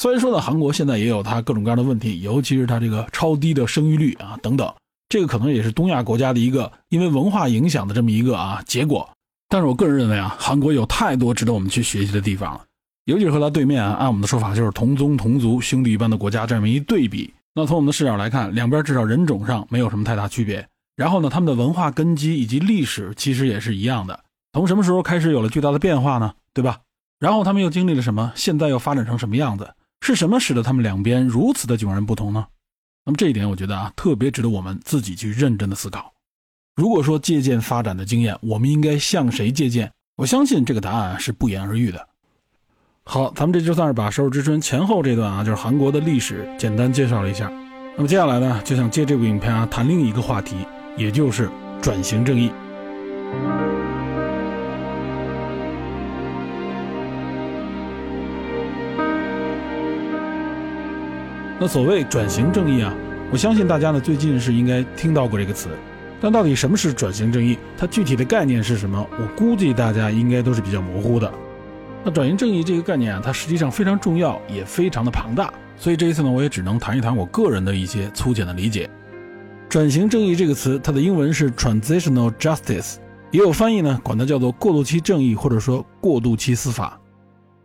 [0.00, 4.72] 虽然说呢，韩国现在也有它各种各样的问题，尤其是它这个超低的生育率啊等等，
[5.10, 9.08] 这个可能也是东亚国家的一个因为文化影响的这么一个啊结果。
[9.50, 12.62] 但是我个人认为啊，韩国有太多值得我们去学习的地方了，
[13.04, 17.32] 尤其是和它对面啊，按我们的说法就是同宗同族兄弟一般的国家这么一对比。
[17.54, 20.68] 那从我们的视角来看，两边至少人种上没有什么太大区别。
[20.96, 24.24] 然后呢，他们的文化根基以及历史其实也是一样的。
[24.52, 26.34] 从什么时候开始有了巨大的变化呢？
[26.52, 26.80] 对吧？
[27.20, 28.32] 然后他们又经历了什么？
[28.34, 29.72] 现在又发展成什么样子？
[30.00, 32.46] 是什么使得他们两边如此的迥然不同呢？
[33.04, 36.12] 那么这一点，我觉得啊，特别值得我们自己去认真的思考。
[36.74, 39.92] 如果说借鉴发展的经验，我们应该向谁借鉴？
[40.16, 42.08] 我相信这个答案是不言而喻的。
[43.06, 47.52] 好，咱们这就算是把《首尔之春》前后这段啊，就是韩国的历史简单介绍了一下。
[47.96, 50.56] 那么接下来呢，就想借这部影片啊谈另一个话题，
[50.96, 51.50] 也就是
[51.82, 52.50] 转型正义。
[61.60, 62.92] 那所谓转型正义啊，
[63.30, 65.68] 我相信大家呢最近是应该听到过这个词。
[66.22, 67.58] 但到底什么是转型正义？
[67.76, 69.06] 它具体的概念是什么？
[69.20, 71.30] 我估计大家应该都是比较模糊的。
[72.04, 75.52] 那转型正义这个概念啊，它实际上非常重要，也非常的庞大。
[75.76, 78.88] 所以这一次呢，我也只能谈一谈我个人的一些粗浅的理解。
[79.70, 82.96] 转型正义这个词，它的英文是 transitional justice，
[83.30, 87.00] 也有翻译呢，管它叫做过渡期正义，或者说过渡期司法。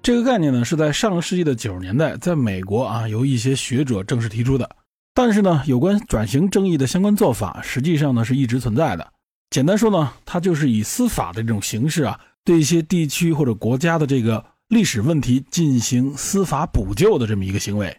[0.02, 4.68] 这个概念呢，是在上个世纪的九十年代，在美国啊，由一些学者正式提出的。
[5.14, 9.06] 但是呢，有关转型正义的相关做法，实际上呢是一直存在的。
[9.50, 17.96] 简单说呢，它就是以司法的这种形式啊，对一些地区或者国家的这个历史问题进行司法补救的这么一个行为。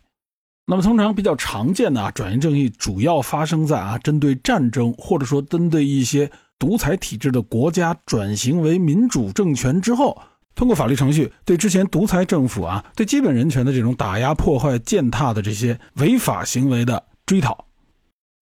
[0.66, 10.20] 那么通常比较常见的啊，转型正义主要发生在啊，针对战争或者说针对一些独裁体制的国家转型为民主政权之后，
[10.55, 17.05] 通过法律程序对之前独裁政府啊，对基本人权的这种打压、破坏、践踏的这些违法行为的。
[17.26, 17.66] 追讨，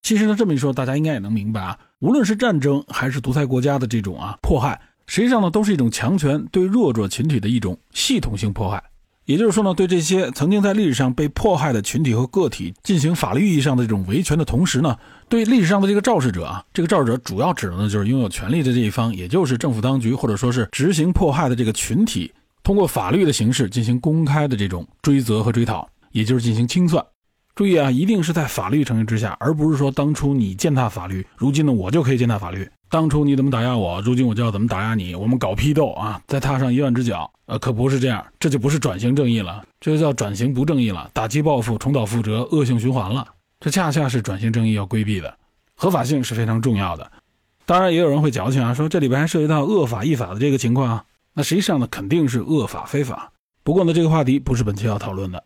[0.01, 1.79] 其实呢，这么一说，大家应该也能明白啊。
[1.99, 8.81] 无论是战争还是独裁国家的这种啊迫害，实际上呢，都是一种强权对弱者群体的一种系统性迫害。
[9.25, 14.97] 也就是说呢，对这些曾经在历史上被迫害的群体和个体进行法律意义上的这种维权的同时呢，
[15.29, 27.05] 对历史上的这个肇事者啊，这个肇事者主要指的呢就是拥有权力的这一方，也就是政府当局或者说是执行迫害的这个群体，通过法律的形式进行公开的这种追责和追讨，也就是进行清算。
[27.59, 35.13] 注意啊，一定是在法律程序之下，而不是说当初你践踏法律，如今呢我就可以践踏法律，当初你怎么打压我，如今我就要怎么打压你。
[35.17, 43.27] 我们搞批斗啊，再踏上一万只脚，呃，可不是这样，这就不是转型正义了，这就叫转型不正义了，打击报复，重蹈覆辙，恶性循环了。
[43.59, 45.37] 这恰恰是转型正义要规避的，
[45.75, 47.11] 合法性是非常重要的。
[47.67, 51.05] 当然，也有人会矫情啊，说这里边还涉及到恶法异法的这个情况啊。
[51.35, 53.33] 那实际上呢，肯定是恶法非法。
[53.65, 55.43] 不过呢，这个话题不是本期要讨论的。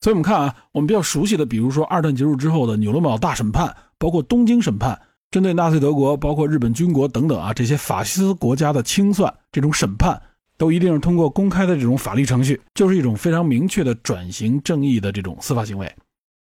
[0.00, 4.98] 所以我们看啊，我们比较熟悉的，比如说二战结束之后的纽伦堡大审判，包括东京审判。
[5.32, 10.18] 针对纳粹德国、包括日本军国等等啊这些法西斯国家的清算，这种审判
[10.56, 15.92] 都一定是通过公开的这种法律程序，就是一种非常明确的转型正义的这种司法行为。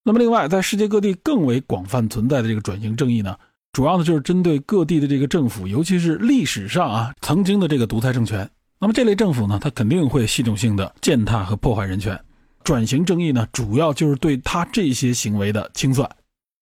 [0.02, 3.36] 那么，另外在世界各地更为广泛存在的这个转型正义呢，
[3.72, 8.48] 主要呢就是针对各地的这个政府，尤其是历史上啊曾经的这个独裁政权。
[8.80, 12.18] 那么这类政府呢，它肯定会系统性的践踏和破坏人权。
[12.64, 16.08] 转型正义呢，主要就是对他这些行为的清算。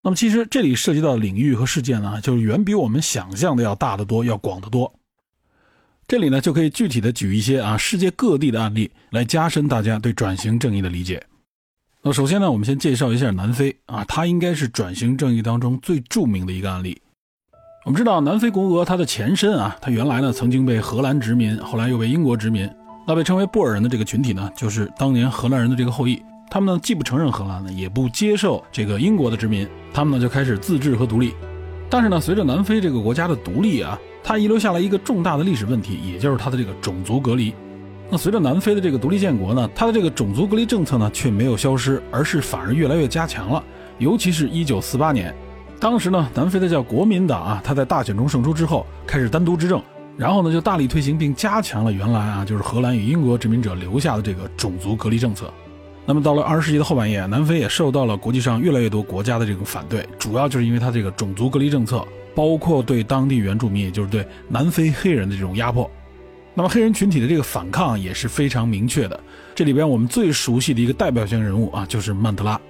[0.03, 4.93] 那么，其实这里涉及到的领域和事件呢，就是远比我们想象的要大得多，要广得多。
[6.09, 11.23] 这里呢，就可以具体的举一些啊世界各地的案例，来加深大家对转型正义的理解。
[12.03, 17.01] 那首先呢，我们先介绍一下南非啊，它应该是转型正义当中最著名的一个案例。
[17.85, 22.71] 我们知道，南非国俄它的前身啊，它原来呢曾经被荷兰殖民，后来又被英国殖民。
[23.11, 26.23] 那被称为布尔人的这个群体呢，就是当年荷兰人的这个后裔。
[26.49, 31.35] 他们呢既不承认荷兰呢，也不接受这个英国的殖民，他们呢就开始自治和独立。
[31.91, 37.53] 但是呢，随着南非这个国家的独立啊，它遗留下来一个重大的历史问题，也就是它的这个种族隔离。
[38.09, 43.61] 那随着南非的这个独立建国呢，它的这个种族隔离政策呢却没有消失，而是反而越来越加强了。
[43.99, 45.35] 尤其是一九四八年，
[45.81, 49.83] 当时呢，南非的叫国民党啊，他在大选中胜出之后，开始单独执政，
[50.21, 55.51] 然后呢就大力推行并加强了原来啊就是荷兰与英国殖民者留下的这个种族隔离政策。
[56.05, 65.91] 那么到了二十世纪的后半叶，南非也受到了国际上越来越多国家的这种反对，主要就是因为它这个种族隔离政策，包括对当地原住民，也就是对南非黑人的这种压迫。
[66.53, 69.19] 那么黑人群体的这个反抗也是非常明确的。
[69.55, 72.61] 这里边我们最熟悉的一个代表性人物啊，就是曼德拉。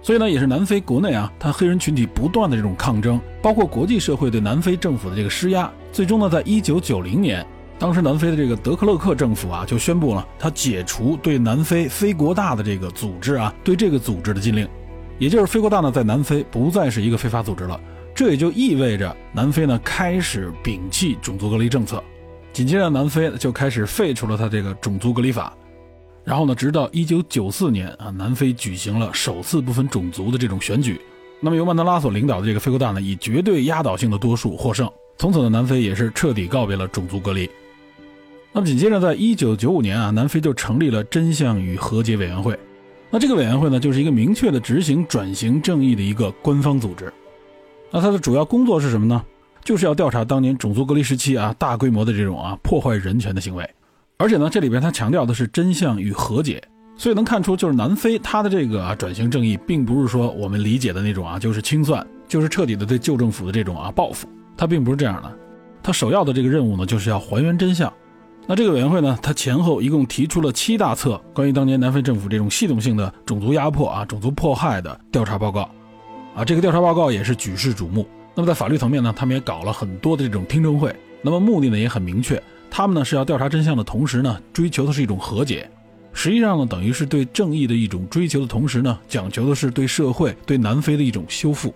[0.00, 7.44] 所以呢，也是南非国内啊，他黑人群体不断的这种抗争，包括国际社会对南非政府的这个施压，最终呢，在一九九零年。
[7.80, 14.68] 当时南非的这个德克勒克政府啊，就宣布了他解除对南非非国大的这个组织啊，对这个组织的禁令，
[15.16, 17.80] 也就是非国大呢在南非不再是一个非法组织了。
[18.16, 22.02] 这也就意味着南非呢开始摒弃种族隔离政策。
[22.52, 25.56] 紧接着，南非就开始废除了他这个种族隔离法。
[26.24, 31.00] 然后呢，直到一九九四年啊，南非举行了首次不分种族的这种选举。
[31.40, 34.90] 那么由曼德拉所领导的这个非国大呢，以绝对压倒性的多数获胜。
[35.18, 37.50] 从此呢，南非也是彻底告别了种族隔离。
[38.52, 42.56] 那么紧接着，在一九九五年啊，南非就成立了真相与和解委员会。
[43.10, 47.12] 那这个委员会呢，就是一个明确的执行转型正义的一个官方组织。
[47.90, 49.20] 那它的主要工作是什么呢？
[49.64, 53.68] 就是要调查当年种族隔离时期啊大规模的这种啊破坏人权的行为。
[54.18, 56.62] 而且呢，这里边它强调的是真相与和解。
[56.96, 64.28] 所以能看出，就是南非它的这个啊转型正义，并不是说我们理解的那种啊，就是清算，就是彻底的对旧政府的这种啊报复。
[64.58, 65.32] 他并不是这样的。
[65.82, 67.90] 他首要的这个任务呢，就是要还原真相。
[68.46, 69.18] 那这个委员会呢？
[69.22, 75.70] 他前后一共提出了七大册关于当年南非政府这种系统性的种族压迫啊、种族迫害的调查报告，
[76.34, 78.08] 啊，这个调查报告也是举世瞩目。
[78.34, 80.94] 那么在法律层面呢，他们也搞了很多的这种听证会。
[81.20, 85.70] 那么目的呢也很明确，他们呢是要调查真相的同时呢，追求的是一种和解。
[86.14, 91.74] 实际上呢，等于是对正义的一种追求的同时呢，讲求的是对社会、对南非的一种修复。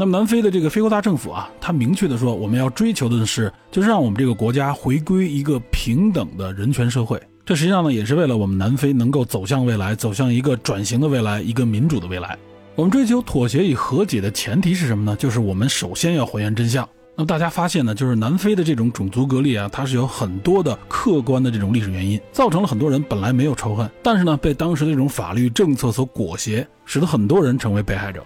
[0.00, 7.20] 那么南非的这个非国大政府啊，他明确的说，我们要追求的是，就是让我们这个国家回归一个平等的人权社会。
[7.44, 12.38] 这实际上呢，也是为了我们南非能够走向未来，走向一个转型的未来，一个民主的未来。
[12.76, 15.16] 我们追求妥协与和解的前提是什么呢？
[15.16, 16.88] 就是我们首先要还原真相。
[17.16, 28.22] 那么大家发现呢，就是南非的这种种族隔离啊，它是有很多的客观的这种历史原因，造成了很多人本来没有仇恨，但是呢，被当时的这种法律政策所裹挟，使得很多人成为被害者。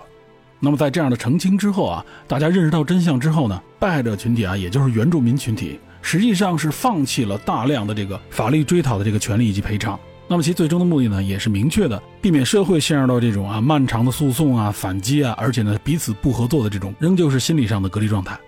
[0.64, 9.98] 那么在这样的澄清之后啊，大家认识到真相之后呢，被害者群体啊，也就是原住民群体，实际上是放弃了大量的这个法律追讨的这个权利以及赔偿。
[10.28, 18.38] 那么其最终的目的呢，也是明确的，避免社会陷入到这种啊漫长的诉讼啊、反击啊，而且呢彼此不合作的这种仍旧是心理上的隔离状态，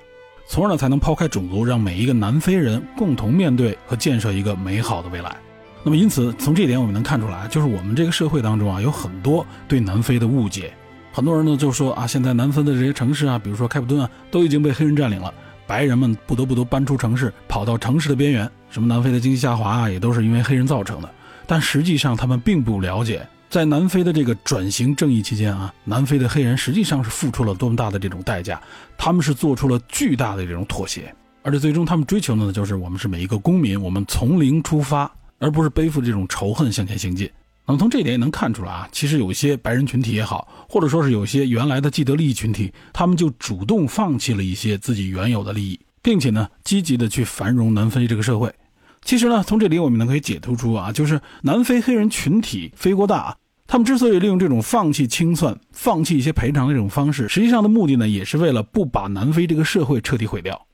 [0.47, 5.37] 从而呢才能抛开种族，让每一个南非人共同面对和建设一个美好的未来。
[5.83, 10.73] 那么因此从这一点我们能看出来，就是我们这个社会当中啊，有很多对南非的误解。
[11.15, 15.33] 很多人呢就说啊，现在南非的这些城市啊，比如说开普敦啊，都已经被黑人占领了，
[15.65, 18.51] 白人们不得不都搬出城市，跑到城市的边缘。
[18.69, 21.09] 什么南非的经济下滑啊，也都是因为黑人造成的。
[21.47, 28.61] 但实际上他们并不了解，在南非的这个转型正义期间啊，南非的黑人实际上是付出了多么大的这种代价，
[28.99, 35.09] 他们是做出了巨大的这种妥协，而且最终他们追求的呢，就是我们是每一个公民，我们从零出发，
[35.39, 37.31] 而不是背负这种仇恨向前行进。
[37.67, 48.53] 那么从这一点也能看出来啊，其实有一些白人群体也好，或者说是有些原来的既得利益群体，他们就主动放弃了一些自己原有的利益，并且呢，积极的去繁荣南非这个社会。
[49.03, 53.35] 其实呢，从这里我们能可以解读出啊，就是南非黑人群体非过大，
[53.67, 60.67] 他们之所以利用这种放弃清算、放弃一些赔偿的这种方式，实际上的目的呢，也是为了不把南非这个社会彻底毁掉。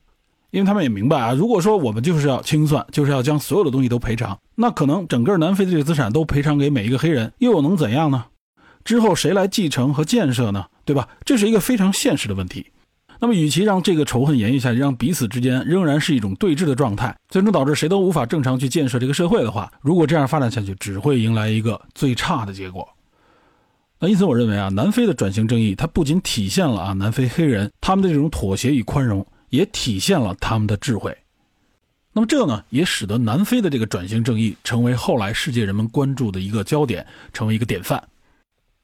[0.51, 8.25] 因为他们也明白啊，如果说我们就是要清算，就是要将所有的东西都赔偿，那可能整个南非的这个资产都赔偿给每一个黑人，又能怎样呢？
[8.83, 10.65] 之后谁来继承和建设呢？
[10.83, 11.07] 对吧？
[11.23, 12.65] 这是一个非常现实的问题。
[13.19, 22.87] 那么，与其让这个仇恨延续下去，让彼此之间仍然是一种对峙的状态，最终导致谁都无法正常去建设这个社会的话，如果这样发展下去，只会迎来一个最差的结果。
[23.99, 29.23] 那因此，我认为啊，南非的转型正义，它不仅体现了啊南非黑人他们的这种妥协与宽容。
[29.51, 31.15] 也体现了他们的智慧，
[32.13, 38.03] 那么这呢，也使得南非的这个转型正义成为后来世界人们关注的一个焦点，成为一个典范。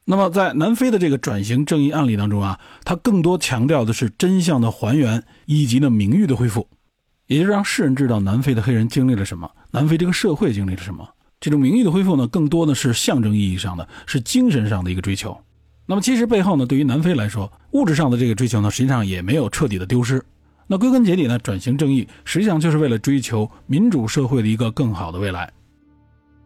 [0.03, 6.68] 那么在南非的这个转型正义案例当中啊，它更多强调的是真相的还原以及呢名誉的恢复，
[7.28, 11.09] 也就是让世人知道南非的黑人经历了什么，南非这个社会经历了什么。
[11.39, 15.38] 这种名誉的恢复呢，更多的是象征意义上的，是精神上的一个追求。
[15.86, 20.24] 那么其实背后呢，对于南非来说，物质上的这个追求呢，实际上也没有彻底的丢失。
[20.68, 25.51] 那归根结底呢，转型正义实际上就是为了追求民主社会的一个更好的未来。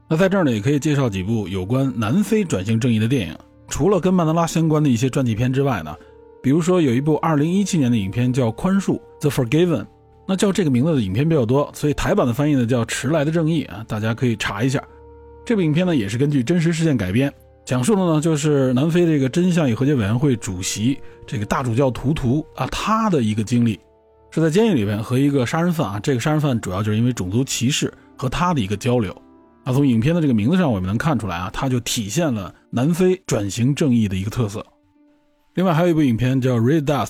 [0.07, 3.35] 那在这儿呢，也可以介绍几部有关南非转型正义的电影。
[3.67, 5.95] 除了跟曼德拉相关的一些传记片之外呢，
[6.43, 9.85] 比如说有一部2017年的影片叫《宽恕》（The Forgiven）。
[10.27, 14.81] 那叫这个名字的影片比较多，所以台版的翻译呢叫《迟来的正义》啊，大家可以查一下。
[15.43, 17.33] 这部影片呢也是根据真实事件改编，
[17.65, 23.77] 讲述的呢就是南非这个真相与和解委员会主席这个大主教图图啊他的一个经历。
[24.31, 29.11] 是在监狱里边和一个杀人犯啊，这个杀人犯主要就是因为种族歧视和他的一个交流。
[29.63, 34.65] 啊，从影片的这个名字上我们能看出来啊，它就体现了南非转型正义的一个特色。
[35.53, 37.07] 另外还有一部影片叫《Red Dust》，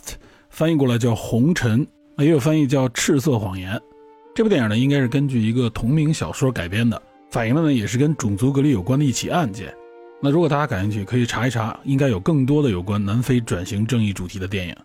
[0.49, 1.85] 翻译过来叫《红尘》，
[2.23, 3.75] 也有翻译叫《赤色谎言》。
[4.33, 9.73] 这部电影呢，应该是根据一个同名小说改编的，反映的呢也是跟种族隔离有关的一起案件。
[10.21, 14.75] 那如果大家感兴趣，可以查一查，应该有更多的有关南非转型正义主题的电影。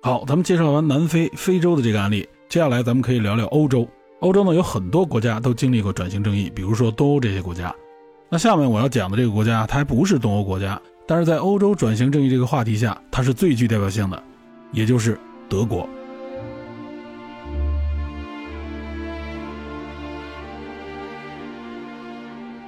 [0.00, 3.86] 好，咱们介绍完南非、非洲的这个案例，接下来咱们可以聊聊欧洲。
[4.20, 7.74] 欧洲呢有很多国家都经历过转型正义，比如说东欧这些国家。
[8.28, 14.22] 那下面我要讲的这个国家，它还不是东欧国家，但是在欧洲转型正义这个话题下，它是最具代表性的，
[14.70, 15.18] 也就是
[15.48, 15.88] 德国。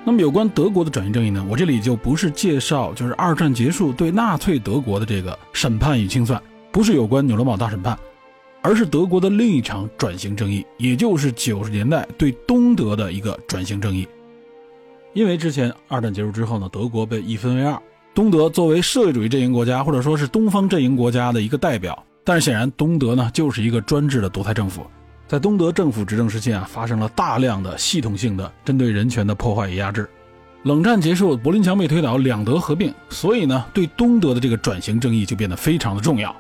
[0.05, 6.43] 那么有关德国的转型正义呢，我这里就不是介绍，就是二战结束对纳粹德国的这个审判与清算。
[6.73, 7.99] 不是有关纽伦堡大审判，
[8.63, 14.07] 而是德国的另一场转型正义，也就是九十年代对东德的一个转型正义。
[15.13, 17.77] 因为之前二战结束之后呢，德国被一分为二，
[18.15, 24.87] 东德作为社会主义阵营国家，或者说是东方阵营国家的一个代表，但是显然东德呢就是一个专制的独裁政府。
[25.27, 30.09] 在东德政府执政时期啊，发生了大量的系统性的针对人权的破坏与压制。
[30.65, 36.35] 冷战结束，柏林墙被推倒，两德合并，所以呢，对东德的这个转型正义就变得非常的重要。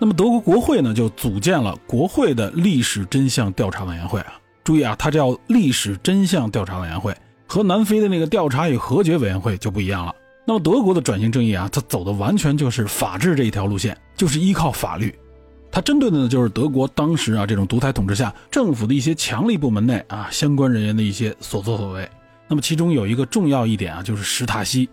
[0.00, 4.34] 那么德国国会呢，就组建了国会的历史真相调查委员会啊。
[4.62, 10.14] 注意啊，它叫历史真相调查委员会，和南非的那个调查与和解委员会就不一样了。
[10.46, 15.12] 那么德国的转型正义啊，它走的完全就是法治这一条路线，就是依靠法律。
[15.70, 22.08] 它针对的呢，就是德国当时啊这种独裁统治下政府的一些强力部门内啊相关人员的一些所作所为。
[22.46, 24.88] 那么其中有一个重要一点啊，就是史塔西。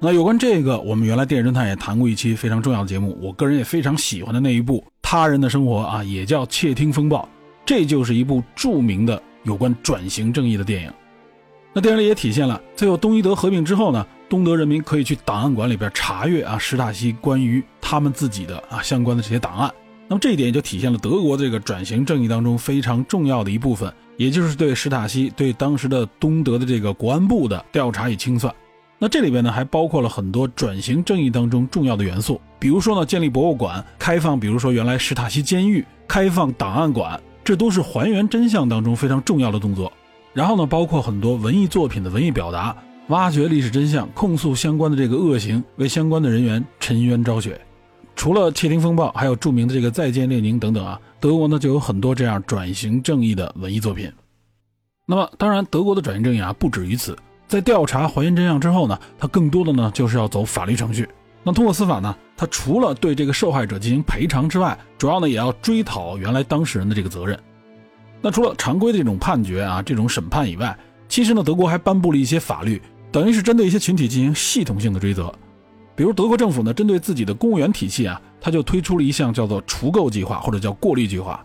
[0.00, 7.22] 那有关这个，我们原来电影侦探也谈过一期非常重要的节目，我个人也非常喜欢的那一部《他人的生活》啊，也叫《窃听风暴》，
[7.64, 10.92] 这就是一部著名的有关转型正义的电影。
[11.72, 19.72] 那电影里也体现了，最后东伊德合并之后呢，东德人民可以去档案馆里边查阅啊史塔西关于他们自己的啊相关的这些档案。
[20.06, 28.54] 那么这一点就体现了德国这个转型正义当中非常重要的一部分，也就是对史塔西对当时的东德的这个国安部的调查与清算。
[28.98, 39.92] 那这里边呢，还包括了很多转型正义当中重要的元素，比如说呢，建立博物馆、开放，比如说原来史塔西监狱、开放档案馆，这都是还原真相当中非常重要的动作。
[40.32, 42.74] 然后呢，包括很多文艺作品的文艺表达，
[43.08, 47.60] 挖掘历史真相，控诉相关的这个恶行，为相关的人员沉冤昭雪。
[48.16, 54.10] 除了《窃听风暴》，还有著名的这个《再见列宁》等等啊，德国呢就有很多这样转型正义的文艺作品。
[55.04, 57.14] 那么，当然，德国的转型正义啊，不止于此。
[57.46, 61.08] 在调查还原真相之后呢，他更多的呢就是要走法律程序。
[61.42, 67.38] 那通过司法呢，他除了对这个受害者进行赔偿之外，主要呢也要追讨原来当事人的这个责任。
[68.22, 70.76] 那除了常规的这种判决啊，这种审判以外，
[71.08, 72.80] 其实呢，德国还颁布了一些法律，
[73.12, 75.32] 等于是针对一些群体进行系统性的追责。
[75.94, 81.44] 比如德国政府呢，针对自己的公务员体系啊，他就推出了一项叫做除垢计划或者叫过滤计划。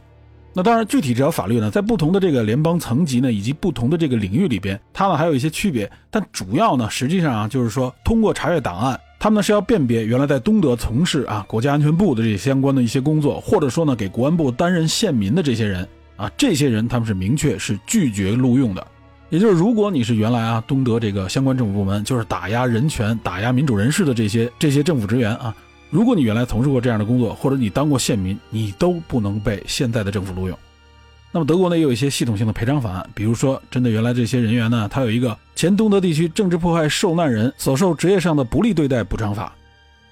[0.51, 5.89] 那当然，具体这条法律呢，在不同的这个联邦层级呢，以及不同的这个领域里边，它呢还有一些区别。
[6.09, 15.87] 但主要呢，实际上啊，就是说通过查阅档案，他们呢是要辨别原来在东德从事啊国家安全部的这些相关的一些工作，或者说呢给国安部担任县民的这些人
[16.17, 18.85] 啊，这些人他们是明确是拒绝录用的。
[19.29, 25.55] 也就是如果你是原来啊东德这个相关政府部门，就是打压人权、打压民主人士的这些这些政府职员啊。
[25.89, 30.57] 如果你原来从事过这样的工作，或者你当过县民，你都不能被现在的政府录用。
[31.31, 39.53] 那么德国呢也有一些系统性的赔偿法案，比如说针对原来这些人员呢，他有一个前东德地区政治迫害受难人所受职业上的不利对待补偿法。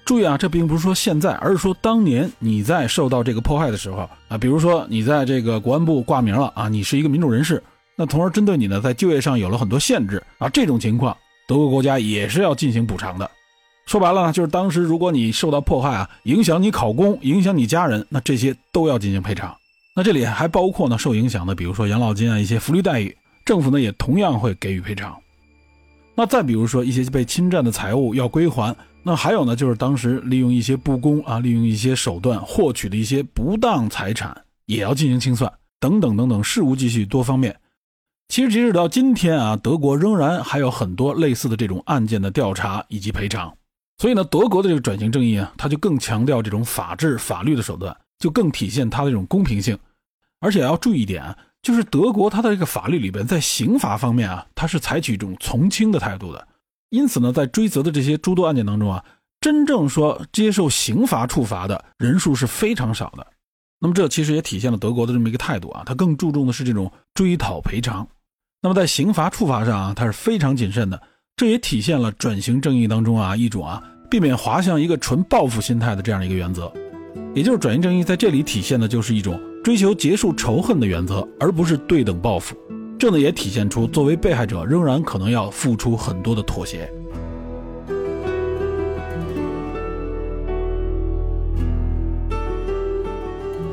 [0.04, 7.62] 注意啊，这并不是说现在，而是说当年你在受到这个迫害的时候啊，比如说你在这个国安部挂名了啊，你是一个民主人士，
[7.96, 11.16] 那从而针对你呢在就业上有了很多限制啊，这种情况
[11.46, 13.30] 德国国家也是要进行补偿的。
[13.88, 19.56] 说白了呢，就是当时如果你受到迫害啊，影响你考公，影响你家人，那这些都要进行赔偿。
[19.96, 23.16] 那这里还包括呢受影响的，比如说养老金啊，一些福利待遇，
[23.46, 25.16] 政府呢也同样会给予赔偿。
[26.14, 37.56] 那再比如说一些被侵占的财物要归还，那还有呢就是当时利用一些不公啊，利用一些手段获取的一些不当财产也要进行清算，等等等等，事无继续多方面。
[38.28, 43.50] 其实截止到今天啊，德国仍然还有很多类似的这种案件的调查以及赔偿。
[43.98, 49.76] 所以呢，德国的这个转型正义啊，它就更强调这种法治、法律的手段，就更体现它的这种公平性。
[50.40, 56.46] 而且要注意一点啊，就是德国它的这个法律里边，在刑罚方面啊，它是采取一种从轻的态度的。
[56.90, 59.04] 因此呢，在追责的这些诸多案件当中啊，
[59.40, 63.26] 真正说接受刑罚处罚的人数是非常少的。
[63.80, 68.06] 那么这其实也体现了德国的这么一个态度啊，它更注重的是这种追讨赔偿。
[68.62, 71.02] 那么在刑罚处罚上啊，它是非常谨慎的。
[71.38, 73.80] 这也体现了转型正义当中啊一种啊
[74.10, 76.68] 避免滑向一个纯报复心态的这样一个原则，
[77.32, 82.56] 也就是转型正义在这里体现的就是一种追求结束仇恨的原则，而不是对等报复。
[82.98, 86.90] 这呢也体现出作为被害者仍然可能要付出很多的妥协。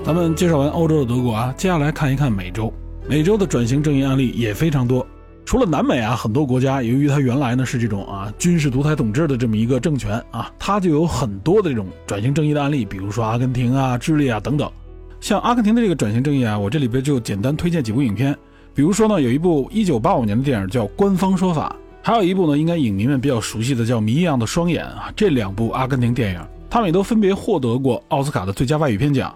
[0.03, 2.72] 咱们介绍完欧洲的德国啊，接下来看一看美洲，
[3.09, 5.03] 美洲的转型正义案例也非常多。
[5.46, 14.70] 除了南美啊，很多国家由于它原来呢是这种啊军事独裁统治的这么一个政权啊，它就有很多的这种转型正义的案例，比如说阿根廷啊、智利啊等等。
[15.22, 18.36] 像阿根廷的这个转型正义啊，我这里边就简单推荐几部影片，
[18.74, 21.76] 比如说呢有一部1985年的电影叫《官方说法》，
[22.06, 25.14] 还有一部呢应该影迷们比较熟悉的叫《谜一样的双眼》啊。
[25.16, 26.41] 这两部阿根廷电影，
[26.72, 29.34] 他们也都分别获得过奥斯卡的最佳外语片奖。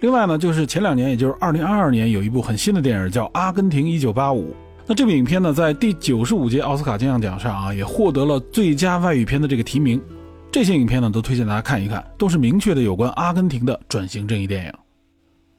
[0.00, 4.12] 另外呢，就是前两年，也就是2022年，有一部很新的电影叫《阿根廷1985》。
[4.90, 10.00] 那这部影片呢，在第九十五届奥斯卡金像奖上啊，也获得了最佳外语片的这个提名。
[10.50, 14.72] 这些影片呢，都推荐大家看一看，都是明确的有关阿根廷的转型正义电影。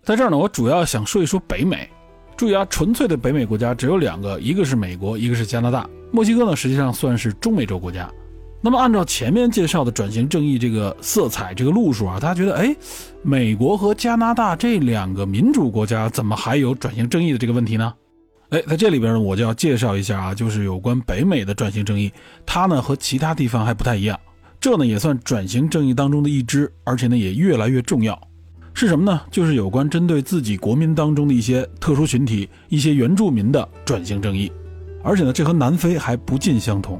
[0.01, 1.87] 在这儿呢，我主要想说一说北美。
[2.35, 5.87] 注意啊，纯粹的北美国家只有两个，一个是美国，一个是加拿大。
[6.11, 8.09] 墨西哥呢，实际上算是中美洲国家。
[8.61, 12.75] 那么按照前面介绍的转型正义这个色彩、这个路数啊，大家觉得，哎，
[13.21, 17.93] 美国和加拿大这两个民主国家，怎么还有转型正义的这个问题呢？
[18.49, 22.11] 哎，在这里边呢，我就要介绍一下啊，就是有关北美的转型正义，
[22.47, 24.19] 它呢和其他地方还不太一样，
[24.59, 28.19] 这呢也算转型正义当中的一支，而且呢也越来越重要。
[28.73, 29.21] 是什么呢？
[29.29, 34.51] 就是有关针对自己国民当中的一些特殊群体、一些原住民的转型正义，
[35.03, 36.99] 而且呢这和南非还不尽相同。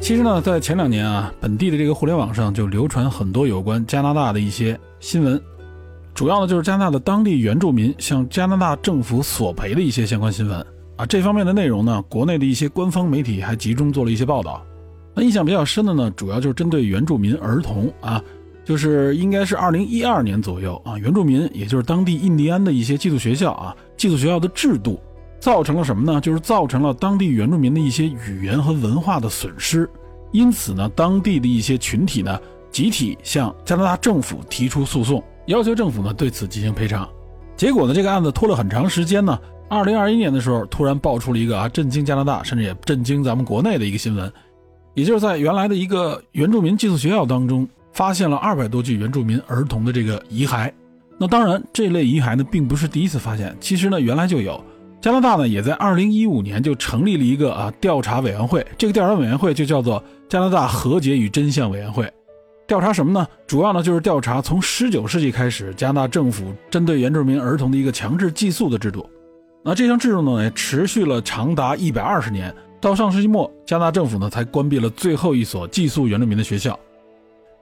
[0.00, 5.38] 其实呢，在前两年啊，本地的这个互联网上就流传很多有关加拿大的一些新闻，
[6.14, 11.04] 主要呢就是加拿大的当地原住民向加拿大政府索赔的一些相关新闻啊。
[11.04, 14.64] 这方面的内容呢，国内的一些官方媒体还集中做了一些报道。
[15.14, 18.22] 那印象比较深的呢，主要就是针对原住民儿童啊，
[18.64, 24.98] 就是应该是二零一二年左右啊，原住民也就是当地印第安的一些寄宿学校啊，寄宿学校的制度。
[25.40, 26.20] 造成了什么呢？
[26.20, 29.88] 就是造成了当地原住民的一些语言和文化的损失，
[30.32, 32.38] 因此呢，当地的一些群体呢，
[32.70, 37.08] 集体向加拿大政府提出诉讼，要求政府呢对此进行赔偿。
[37.56, 39.38] 结果呢，这个案子拖了很长时间呢。
[39.68, 44.32] 二零二一年的时候，突然爆出了一个啊震惊加拿大，甚至也震惊咱们国内的一个新闻，
[44.94, 50.72] 也就是在原来的一个原住民寄宿学校当中，发现了二百多具原住民儿童的这个遗骸。
[51.18, 54.58] 那当然，这类遗骸呢，并不是第一次发现，其实呢，原来就有。
[55.00, 62.10] 加拿大呢，也在2015年就成立了一个啊调查委员会，这个调查委员会就叫做加拿大和解与真相委员会。
[62.66, 63.26] 调查什么呢？
[63.46, 69.08] 主要呢就是调查从19世纪开始加拿大政府针对原住民儿童的一个强制寄宿的制度。
[69.64, 76.78] 那这项制度呢也，持续了长达120年，到上世纪末，加拿大政府呢才关闭了最后一所寄宿原住民的学校。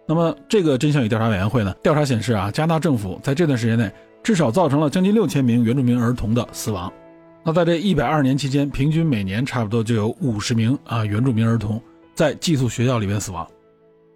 [0.07, 3.91] 那么，这个真相与调查委员会呢，调查显示啊，加拿大政府在这段时间内
[4.23, 6.93] 至少造成了将近六千名原住民儿童的死亡。
[7.49, 11.81] 那在这一百二十年期间，平均每年差不多就有五十名啊原住民儿童
[12.13, 13.49] 在寄宿学校里面死亡。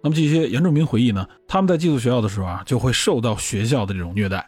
[0.03, 4.45] 那么这些原住民回忆呢，他们在寄宿学校的时候啊，就会受到学校的这种虐待。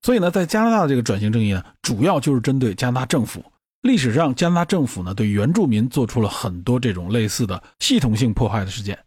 [0.00, 3.44] 所以呢，在加拿大的这个转型正义呢，主要就是针对加拿大政府。
[3.82, 8.98] 历史上，加拿大政府呢对原住民做出了很多这种类似的系统性迫害的事件。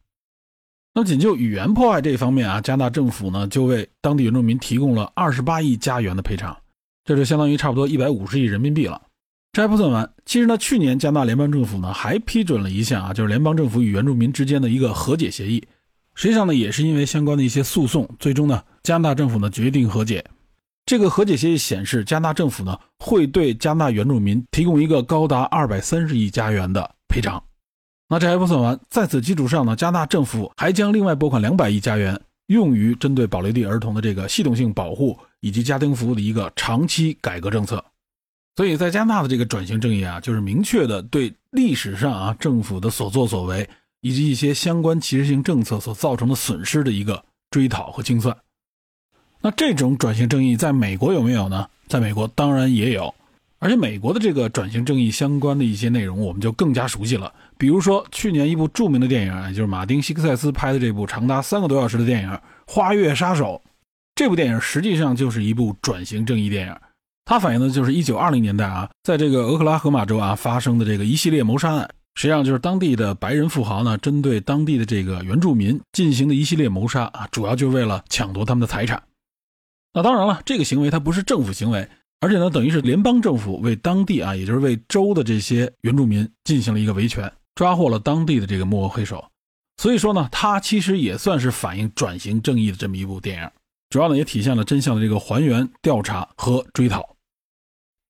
[0.93, 6.55] 那么仅就语言破坏这一方面啊，加拿大政府呢就为当地原住民提供了二十八亿加元的赔偿。
[7.10, 9.01] 这就相当于差不多一百五十亿人民币了。
[9.51, 15.60] 这还不算完，其实呢，去年加拿大联邦政府呢还批准了一项啊，就是联邦政府与原住民之间的一个和解协议。
[16.14, 20.24] 实际上呢，也是因为相关的一些诉讼，最终呢，加拿大政府呢决定和解。
[20.86, 27.41] 这个和解协议显示，加拿大政府呢会对加拿大原住民提供一个高达二百三十亿加元的赔偿。
[28.07, 32.20] 那这还不算完，在此基础上呢，加拿大政府还将另外拨款两百亿加元。
[32.49, 37.84] 用于针对保留地儿童的这个系统性保护以及家庭服务的一个长期改革政策，
[38.56, 43.70] 所以在加拿大的这个转型正义啊，就是明确的对历史上啊政府的所作所为
[44.02, 48.36] 以及一些相关歧视性政策所造成的损失的一个追讨和清算。
[49.42, 51.70] 那这种转型正义在美国有没有呢？
[51.88, 53.14] 在美国当然也有。
[53.62, 57.34] 而且美国的这个转型正义相关的一些内容，我们就更加熟悉了。
[57.58, 62.30] 比如说，去年一部著名的电影，就是马丁·希克塞斯拍的这部长达三个多小时的电影
[62.66, 63.62] 《花月杀手》。
[64.20, 66.76] 这部电影实际上就是一部转型正义电影，
[67.24, 71.89] 它反映的就是1920年代啊，在这个俄克拉荷马州啊发生的这个一系列谋杀案。
[72.15, 79.01] 实际上就是当地的白人富豪呢，针对当地的这个原住民进行的一系列谋杀啊，主要就为了抢夺他们的财产。
[79.93, 81.88] 那当然了，这个行为它不是政府行为。
[82.20, 89.26] 而且呢，等于是联邦政府为当地啊，也就是为州的这些原住民进行了一个维权，抓获了当地的这个幕后黑手。
[89.78, 93.49] 所以说呢，它其实也算是反映转型正义的这么一部电影，
[93.90, 97.16] 主要呢也体现了真相的这个还原、调查和追讨。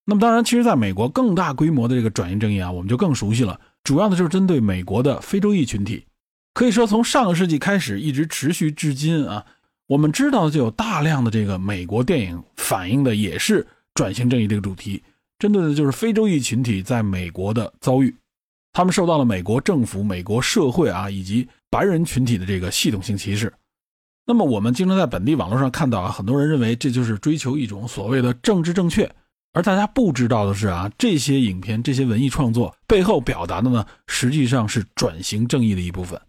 [0.06, 6.06] 那么当然，其实在美国更大规模的这个转型正义啊，我们就更熟悉了，主要的就是针对美国的非洲裔群体。
[6.54, 9.46] 可以说，从上个世纪开始一直持续至今啊，
[9.88, 13.66] 我们知道的就有大量的这个美国电影反映的也是。
[13.96, 15.04] 转型正义这个主题，
[15.40, 18.16] 针对的就是非洲裔群体在美国的遭遇，
[18.72, 23.52] 他们受到了美国政府、美国社会啊以及白人群体的这个系统性歧视。
[24.30, 29.12] 那么我们经常在本地网络上看到啊，很多人认为这就是追求一种所谓的政治正确，
[29.54, 36.22] 而大家不知道的是啊，这些影片、这些文艺创作背后表达的呢，实际上是转型正义的一部分，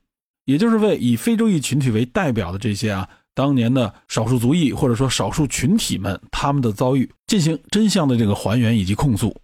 [0.46, 3.06] 也就是为以非洲裔群体为代表的这些啊。
[3.34, 9.36] 当年的少数族裔或者说少数群体们，他们的遭遇进行真相的这个还原以及控诉，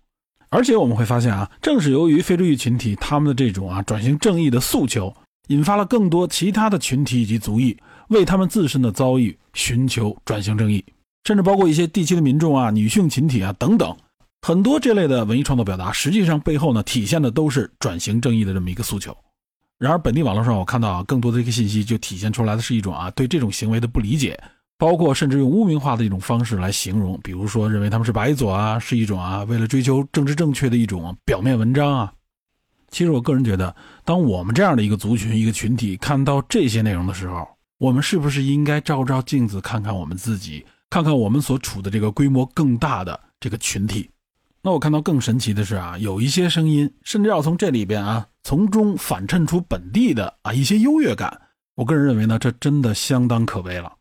[0.49, 5.15] 而且我们会发现啊，正是由于非洲裔群体他们的这种啊转型正义的诉求，
[5.49, 7.77] 引发了更多其他的群体以及族裔
[8.09, 10.85] 为他们自身的遭遇寻求转型正义，
[11.25, 13.97] 甚至包括一些地区的民众啊、女性群体啊等等，
[14.43, 19.17] 很多这类的文艺创作表达，实际上背后呢体现的都是转型正义的这么一个诉求。
[19.79, 24.39] 然而，本地网络上我看到，更多的一个信息就体现出来的是一种啊对这种行为的不理解，
[24.79, 32.13] 包括甚至用污名化的一种方式来形容，比如说认为他们是白左啊，是一种啊为了追求政治正确的一种表面文章啊。
[32.91, 37.47] 其实我个人觉得，当我们这样的一个族群、一个群体看到这些内容的时候，
[37.79, 44.09] 我们是不是应该照照镜子，看看我们自己，看看我们所处的这个规模更大的这个群体？
[44.63, 48.27] 那我看到更神奇的是啊，有一些声音甚至要从这里边啊。
[48.43, 51.37] 从中反衬出本地的啊一些优越感，
[51.75, 53.93] 我个人认为呢，这真的相当可悲了。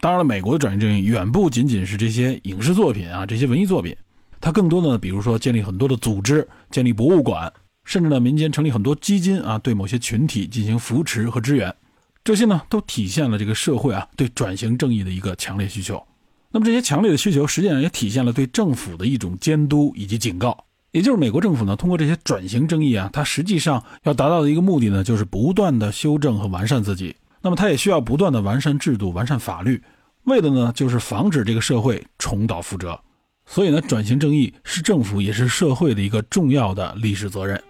[0.00, 3.94] 当然了，美国的转型正义远不仅仅是这些影视作品啊，这些文艺作品，
[4.40, 7.52] 它更多的呢，比如说建立很多的组织，建立博物馆，
[7.84, 11.74] 甚至呢民间成立很多基金啊，对某些群体进行扶持和支援，
[12.22, 16.02] 这些呢都体现了这个社会啊对转型正义的一个强烈需求。
[16.50, 20.64] 那么这些强烈的需求，实际上也体现了对政府的一种监督以及警告。
[20.90, 27.14] 也就是美国政府呢，通过这些转型正义啊，它实际上要达到的一个目的呢，就是不断的修正和完善自己。
[27.40, 29.80] 那么它也需要不断的完善制度、完善法律，
[30.24, 33.00] 为的呢，就是防止这个社会重蹈覆辙。
[33.46, 37.62] 所以呢，转型正义是政府也是社会的一个重要的历史责任。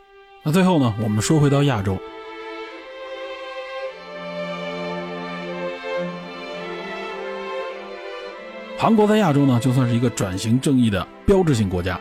[0.43, 1.99] 那最后呢，我们说回到亚洲。
[8.81, 12.01] 韩国在亚洲呢，就算是一个转型正义的标志性国家。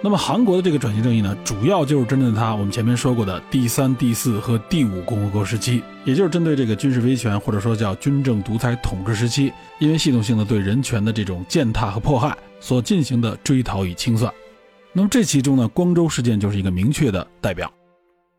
[0.00, 14.32] 那么韩国的这个转型正义呢，主要就是针对它我们前面说过的第三、第四和第五共和国时期，也就是针对这个军事威权或者说叫军政独裁统治时期，因为系统性的对人权的这种践踏和迫害所进行的追讨与清算。
[14.92, 17.68] 那么这其中呢，光州事件就是一个明确的代表。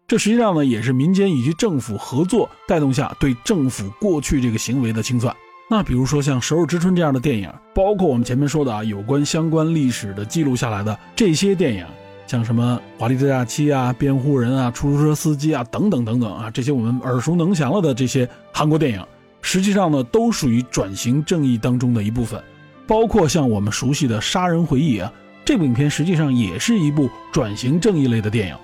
[0.08, 5.36] 这实际上呢，也是民间以及政府合作带动下对政府过去这个行为的清算。
[5.68, 11.84] 那比如说像《首尔之春》这样的电影，包括我们前面说的啊，有关相关历史的记录下来的这些电影，
[12.28, 19.04] 像什么《华丽的假期》啊、《辩护人》啊、《出租车司机》啊等等等等啊，这些我们耳熟能详了的这些韩国电影，
[19.42, 22.40] 实际上呢，都属于转型正义当中的一部分。
[22.86, 25.12] 包括像我们熟悉的《杀人回忆》啊，
[25.44, 28.56] 这部影片实际上也是一部转型正义类的电影。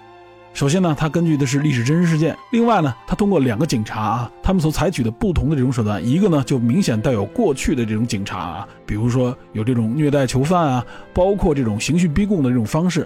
[0.53, 2.37] 首先呢，它根据的是历史真实事件。
[2.51, 13.03] 另外呢，它通过两个警察啊，他们所采取的不同的这种手段，一个呢就明显带有过去的这种警察啊，比如说有这种虐待囚犯啊，包括这种刑讯逼供的这种方式；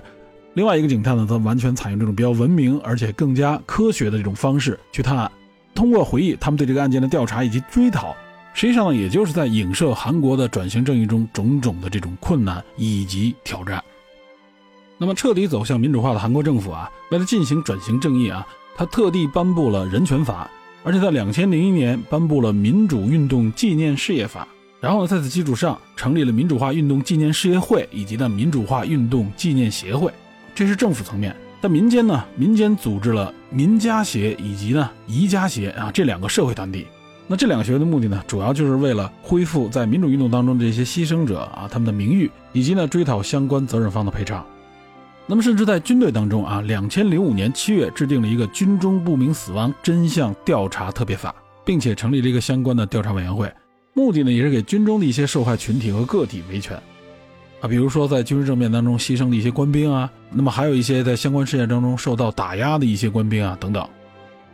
[0.56, 5.32] 另外一个警探呢，则完全采用这种比较文明而且更加科学的这种方式去探案。
[5.76, 8.16] 通过回忆他们对这个案件的调查以及追讨，
[8.54, 13.82] 实际上呢，也就是在影射韩国的转型正义中种种的这种困难以及挑战。
[14.98, 20.50] 那么彻底走向民主化的韩国政府啊，为了进行转型正义啊，他特地颁布了人权法，
[20.84, 24.48] 而且在两千零一年颁布了民主运动纪念事业法，
[24.80, 30.12] 然后呢，在此基础上成立了民主化运动纪念事业会以及呢民主化运动纪念协会，
[30.54, 31.36] 这是政府层面。
[31.62, 36.86] 在民间呢，民间组织了民家协以及呢宜家协啊这两个社会团体。
[37.28, 44.46] 那这两个协会的目的呢，主要就是为了恢复在民主运动当中这些牺牲者啊他们的名誉，以及呢追讨相关责任方的赔偿。
[45.28, 51.34] 那么，甚至在军队当中啊，两千零五年七月制定了一个军中不明死亡真相调查特别法，
[51.66, 53.52] 并且成立了一个相关的调查委员会，
[53.96, 56.80] 目的呢也是给军中的一些受害群体和个体维权，
[57.60, 63.84] 啊，比如说在军事政变当中牺牲的一些官兵啊，那么还有一些在相关事件当中受到打压的一些官兵啊等等。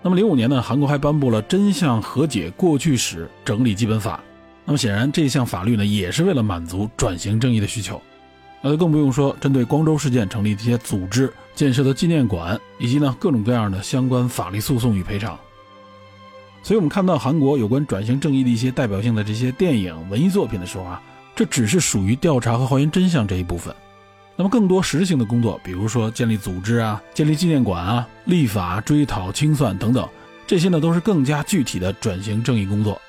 [0.01, 4.23] 那么零五年呢，韩国还颁布了真相和解过去史整理基本法，
[4.63, 8.01] 那么显然这项法律呢也是为了满足转型正义的需求。
[8.61, 15.37] 那就更不用说针对光州事件成立这些组织、建设的纪念馆，以及呢各种各样的相关法律诉讼与赔偿。
[16.63, 21.01] 所以，我们看到韩国有关转型正义的一些代表性的这些电影、文艺作品的时候啊，
[21.35, 23.73] 这只是属于调查和还原真相这一部分。
[24.35, 30.07] 那么，更多实质性的工作，比如说建立组织啊、建立纪念馆啊、立法、追讨、清算等等，
[30.45, 33.01] 这些呢都是更加具体的转型正义工作。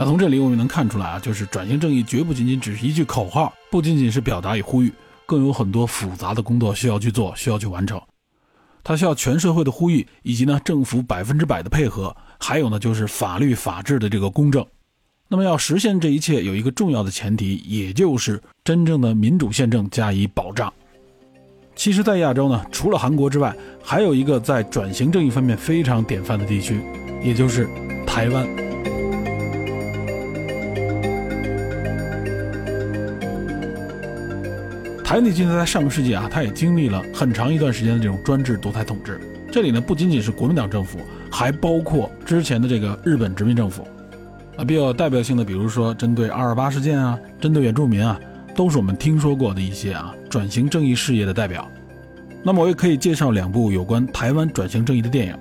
[0.00, 4.92] 那从这里我们能看出来啊，就是转型正义绝不仅仅只是一句口号，不仅仅是表达与呼吁，
[5.26, 8.00] 更有很多复杂的工作需要去做，需要去完成。
[8.84, 14.64] 它需要全社会的呼吁，以及呢政府百分之百的配合，还有呢就是法律法治的这个公正。
[15.26, 20.72] 那么要实现这一切，有一个重要的前提，也就是真正的民主宪政加以保障。
[21.74, 26.80] 其实，在亚洲呢，除了韩国之外，还有一个在转型正义方面非常典范的地区，
[27.20, 27.68] 也就是
[28.06, 28.67] 台湾。
[35.08, 39.18] 台湾地区在上个世纪啊，它也经历了很长一段时间的这种专制独裁统治。
[39.50, 40.98] 这里呢，不仅仅是国民党政府，
[41.30, 43.88] 还包括之前的这个日本殖民政府。
[44.58, 48.20] 啊，比较代表性的，比如说针对二二八事件啊，针对原住民啊，
[48.54, 51.66] 都是我们听说过的一些啊转型正义事业的代表。
[52.42, 55.34] 那么我也可以介绍两部有关台湾转型正义的电影，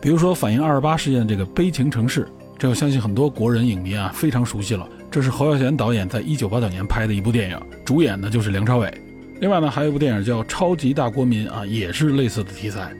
[0.00, 2.24] 比如说反映二二八事件的这个《悲情城市》，
[2.58, 4.88] 这我相信很多国人影迷啊非常熟悉了。
[5.14, 8.92] 这是侯孝贤导演在一九八九年拍的一部电影，主演的就是梁朝伟。
[9.38, 12.92] 另外呢，还有一部电影叫《超级大国民》啊，也是类似的题材。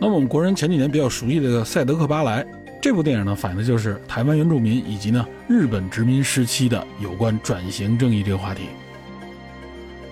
[0.00, 2.42] 那么我们国人前几年比较熟悉的《赛德克巴莱》
[2.80, 8.62] 这部电影呢，反映的就是台湾原住民以及呢日本殖民时期的有关转型正义这个话题。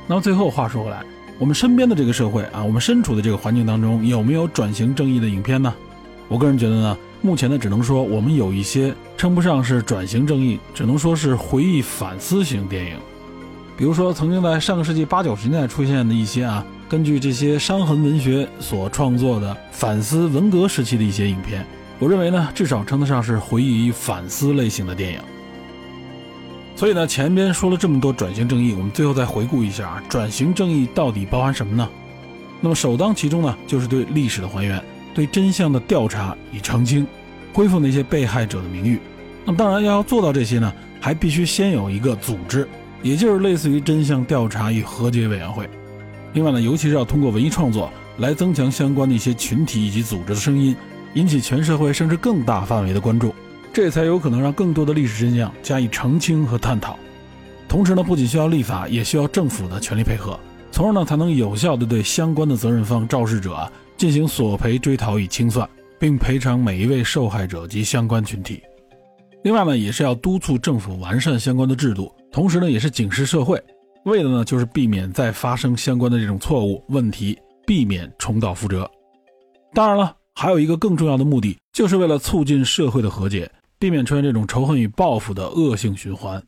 [0.07, 1.03] 那么最后话说回来，
[1.39, 5.73] 我们身边的这个社会啊，我们身处的这个环境当中，有没有转型正义的影片呢？
[6.29, 6.99] 我个人觉得呢。
[7.25, 12.99] 目前呢，只能说我们有一些称不上是转型正义，只能说是回忆反思型电影。
[13.79, 21.67] 比如说，曾经在上个世纪八九十年代出现的一些啊，根据这些伤痕文学所创作的反思文革时期的一些影片，
[21.99, 25.19] 我认为呢，至少称得上是回忆与反思类型的电影。
[26.77, 31.89] 所以呢，前边说了这么多转型正义，我们最后再回顾一下，转型正义到底包含什么呢？
[32.61, 34.85] 那么首当其冲呢，就是对历史的还原。
[35.15, 37.07] 对真相的调查与澄清，
[37.53, 38.99] 恢复那些被害者的名誉。
[39.45, 42.67] 那，当然要做到这些呢，还必须先有一个组织，
[43.03, 45.69] 也就是类似于真相调查与和解委员会。
[46.33, 50.75] 另外呢，尤其是要通过文艺创作来增强相关的一些群体以及组织的声音，
[51.15, 53.35] 引起全社会甚至更大范围的关注，
[53.73, 56.99] 这才有可能让更多的历史真相加以澄清和探讨。
[57.69, 60.39] 同时呢，不仅需要立法，也需要政府的全力配合，
[60.73, 65.69] 从而呢才能有效地对相关的责任方肇事者进行索赔追讨与清算，
[65.99, 68.63] 并赔偿每一位受害者及相关群体。
[69.43, 73.63] 另外呢，也是要督促政府完善相关的制度，同时呢，也是警示社会，
[74.05, 78.91] 为的呢就是避免再发生相关的这种错误问题，避免重蹈覆辙。
[79.73, 86.43] 当然了，还有一个更重要的目的，就是为了促进社会的和解，避免出现这种仇恨与报复的恶性循环。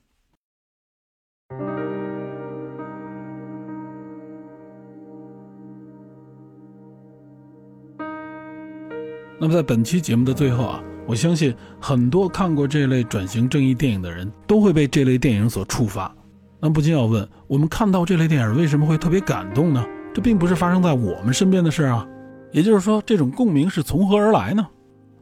[9.38, 16.14] 那么在本期节目的最后啊，我相信很多看过这类转型正义电影的人都会被这类电影所触发。
[16.58, 19.84] 那不禁要问：我们看到这类电影为什么会特别感动呢？
[20.14, 22.06] 这并不是发生在我们身边的事啊。
[22.50, 24.66] 也就是说，这种共鸣是从何而来呢？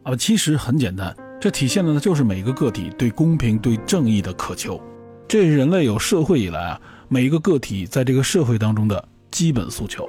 [0.05, 4.81] 啊，其实很简单，这体现的呢就是每一个个体对公平、对正义的渴求。
[5.27, 10.09] 这是人类有社会以来啊，每一个个体在这个社会当中的基本诉求。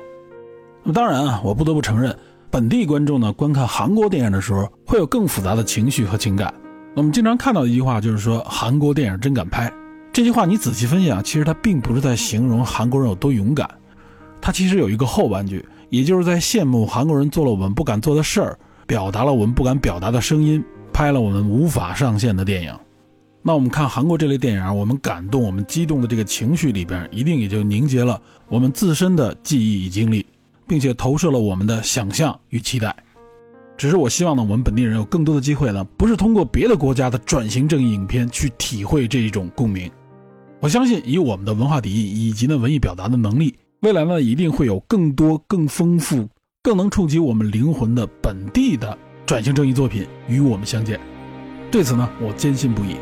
[0.83, 2.15] 那么当然啊，我不得不承认。
[2.55, 6.53] 本地观众呢，观看韩国电影的时候，会有更复杂的情绪和情感。
[6.95, 9.69] 我们经常看到的一句话就是说，韩国电影真敢拍。
[10.13, 13.69] 这句话你仔细分析啊，其实它并不是在形容韩国人有多勇敢，
[14.39, 22.73] 它其实有一个后半句，也就是在羡慕韩国人做了我们不敢做的事儿，表达了我们不敢表达的声音，拍了我们无法上线的电影。
[23.41, 30.25] 那我们看韩国这类电影，我们感动、我们激动的这个情绪里边，一定也就凝结了我们自身的记忆与经历。
[30.67, 32.95] 并且投射了我们的想象与期待，
[33.77, 39.89] 只是我希望呢，我们本地人有更多的机会呢，不是通过别的国家的转型正义影片去体会这一种共鸣。
[40.61, 46.27] 我相信以我们的文化底蕴以及呢文艺表达的能力，未来呢一定会有更多、更丰富、
[46.63, 50.99] 更能触及我们灵魂的本地的转型正义作品与我们相见。
[51.69, 52.95] 对此呢，我坚信不疑。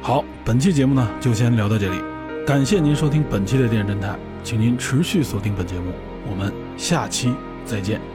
[0.00, 2.00] 好，本期节目呢就先聊到这里，
[2.44, 5.92] 感谢您收听本期的电影侦探，请您持续锁定本节目。
[6.32, 7.34] 我们下期
[7.66, 8.11] 再见。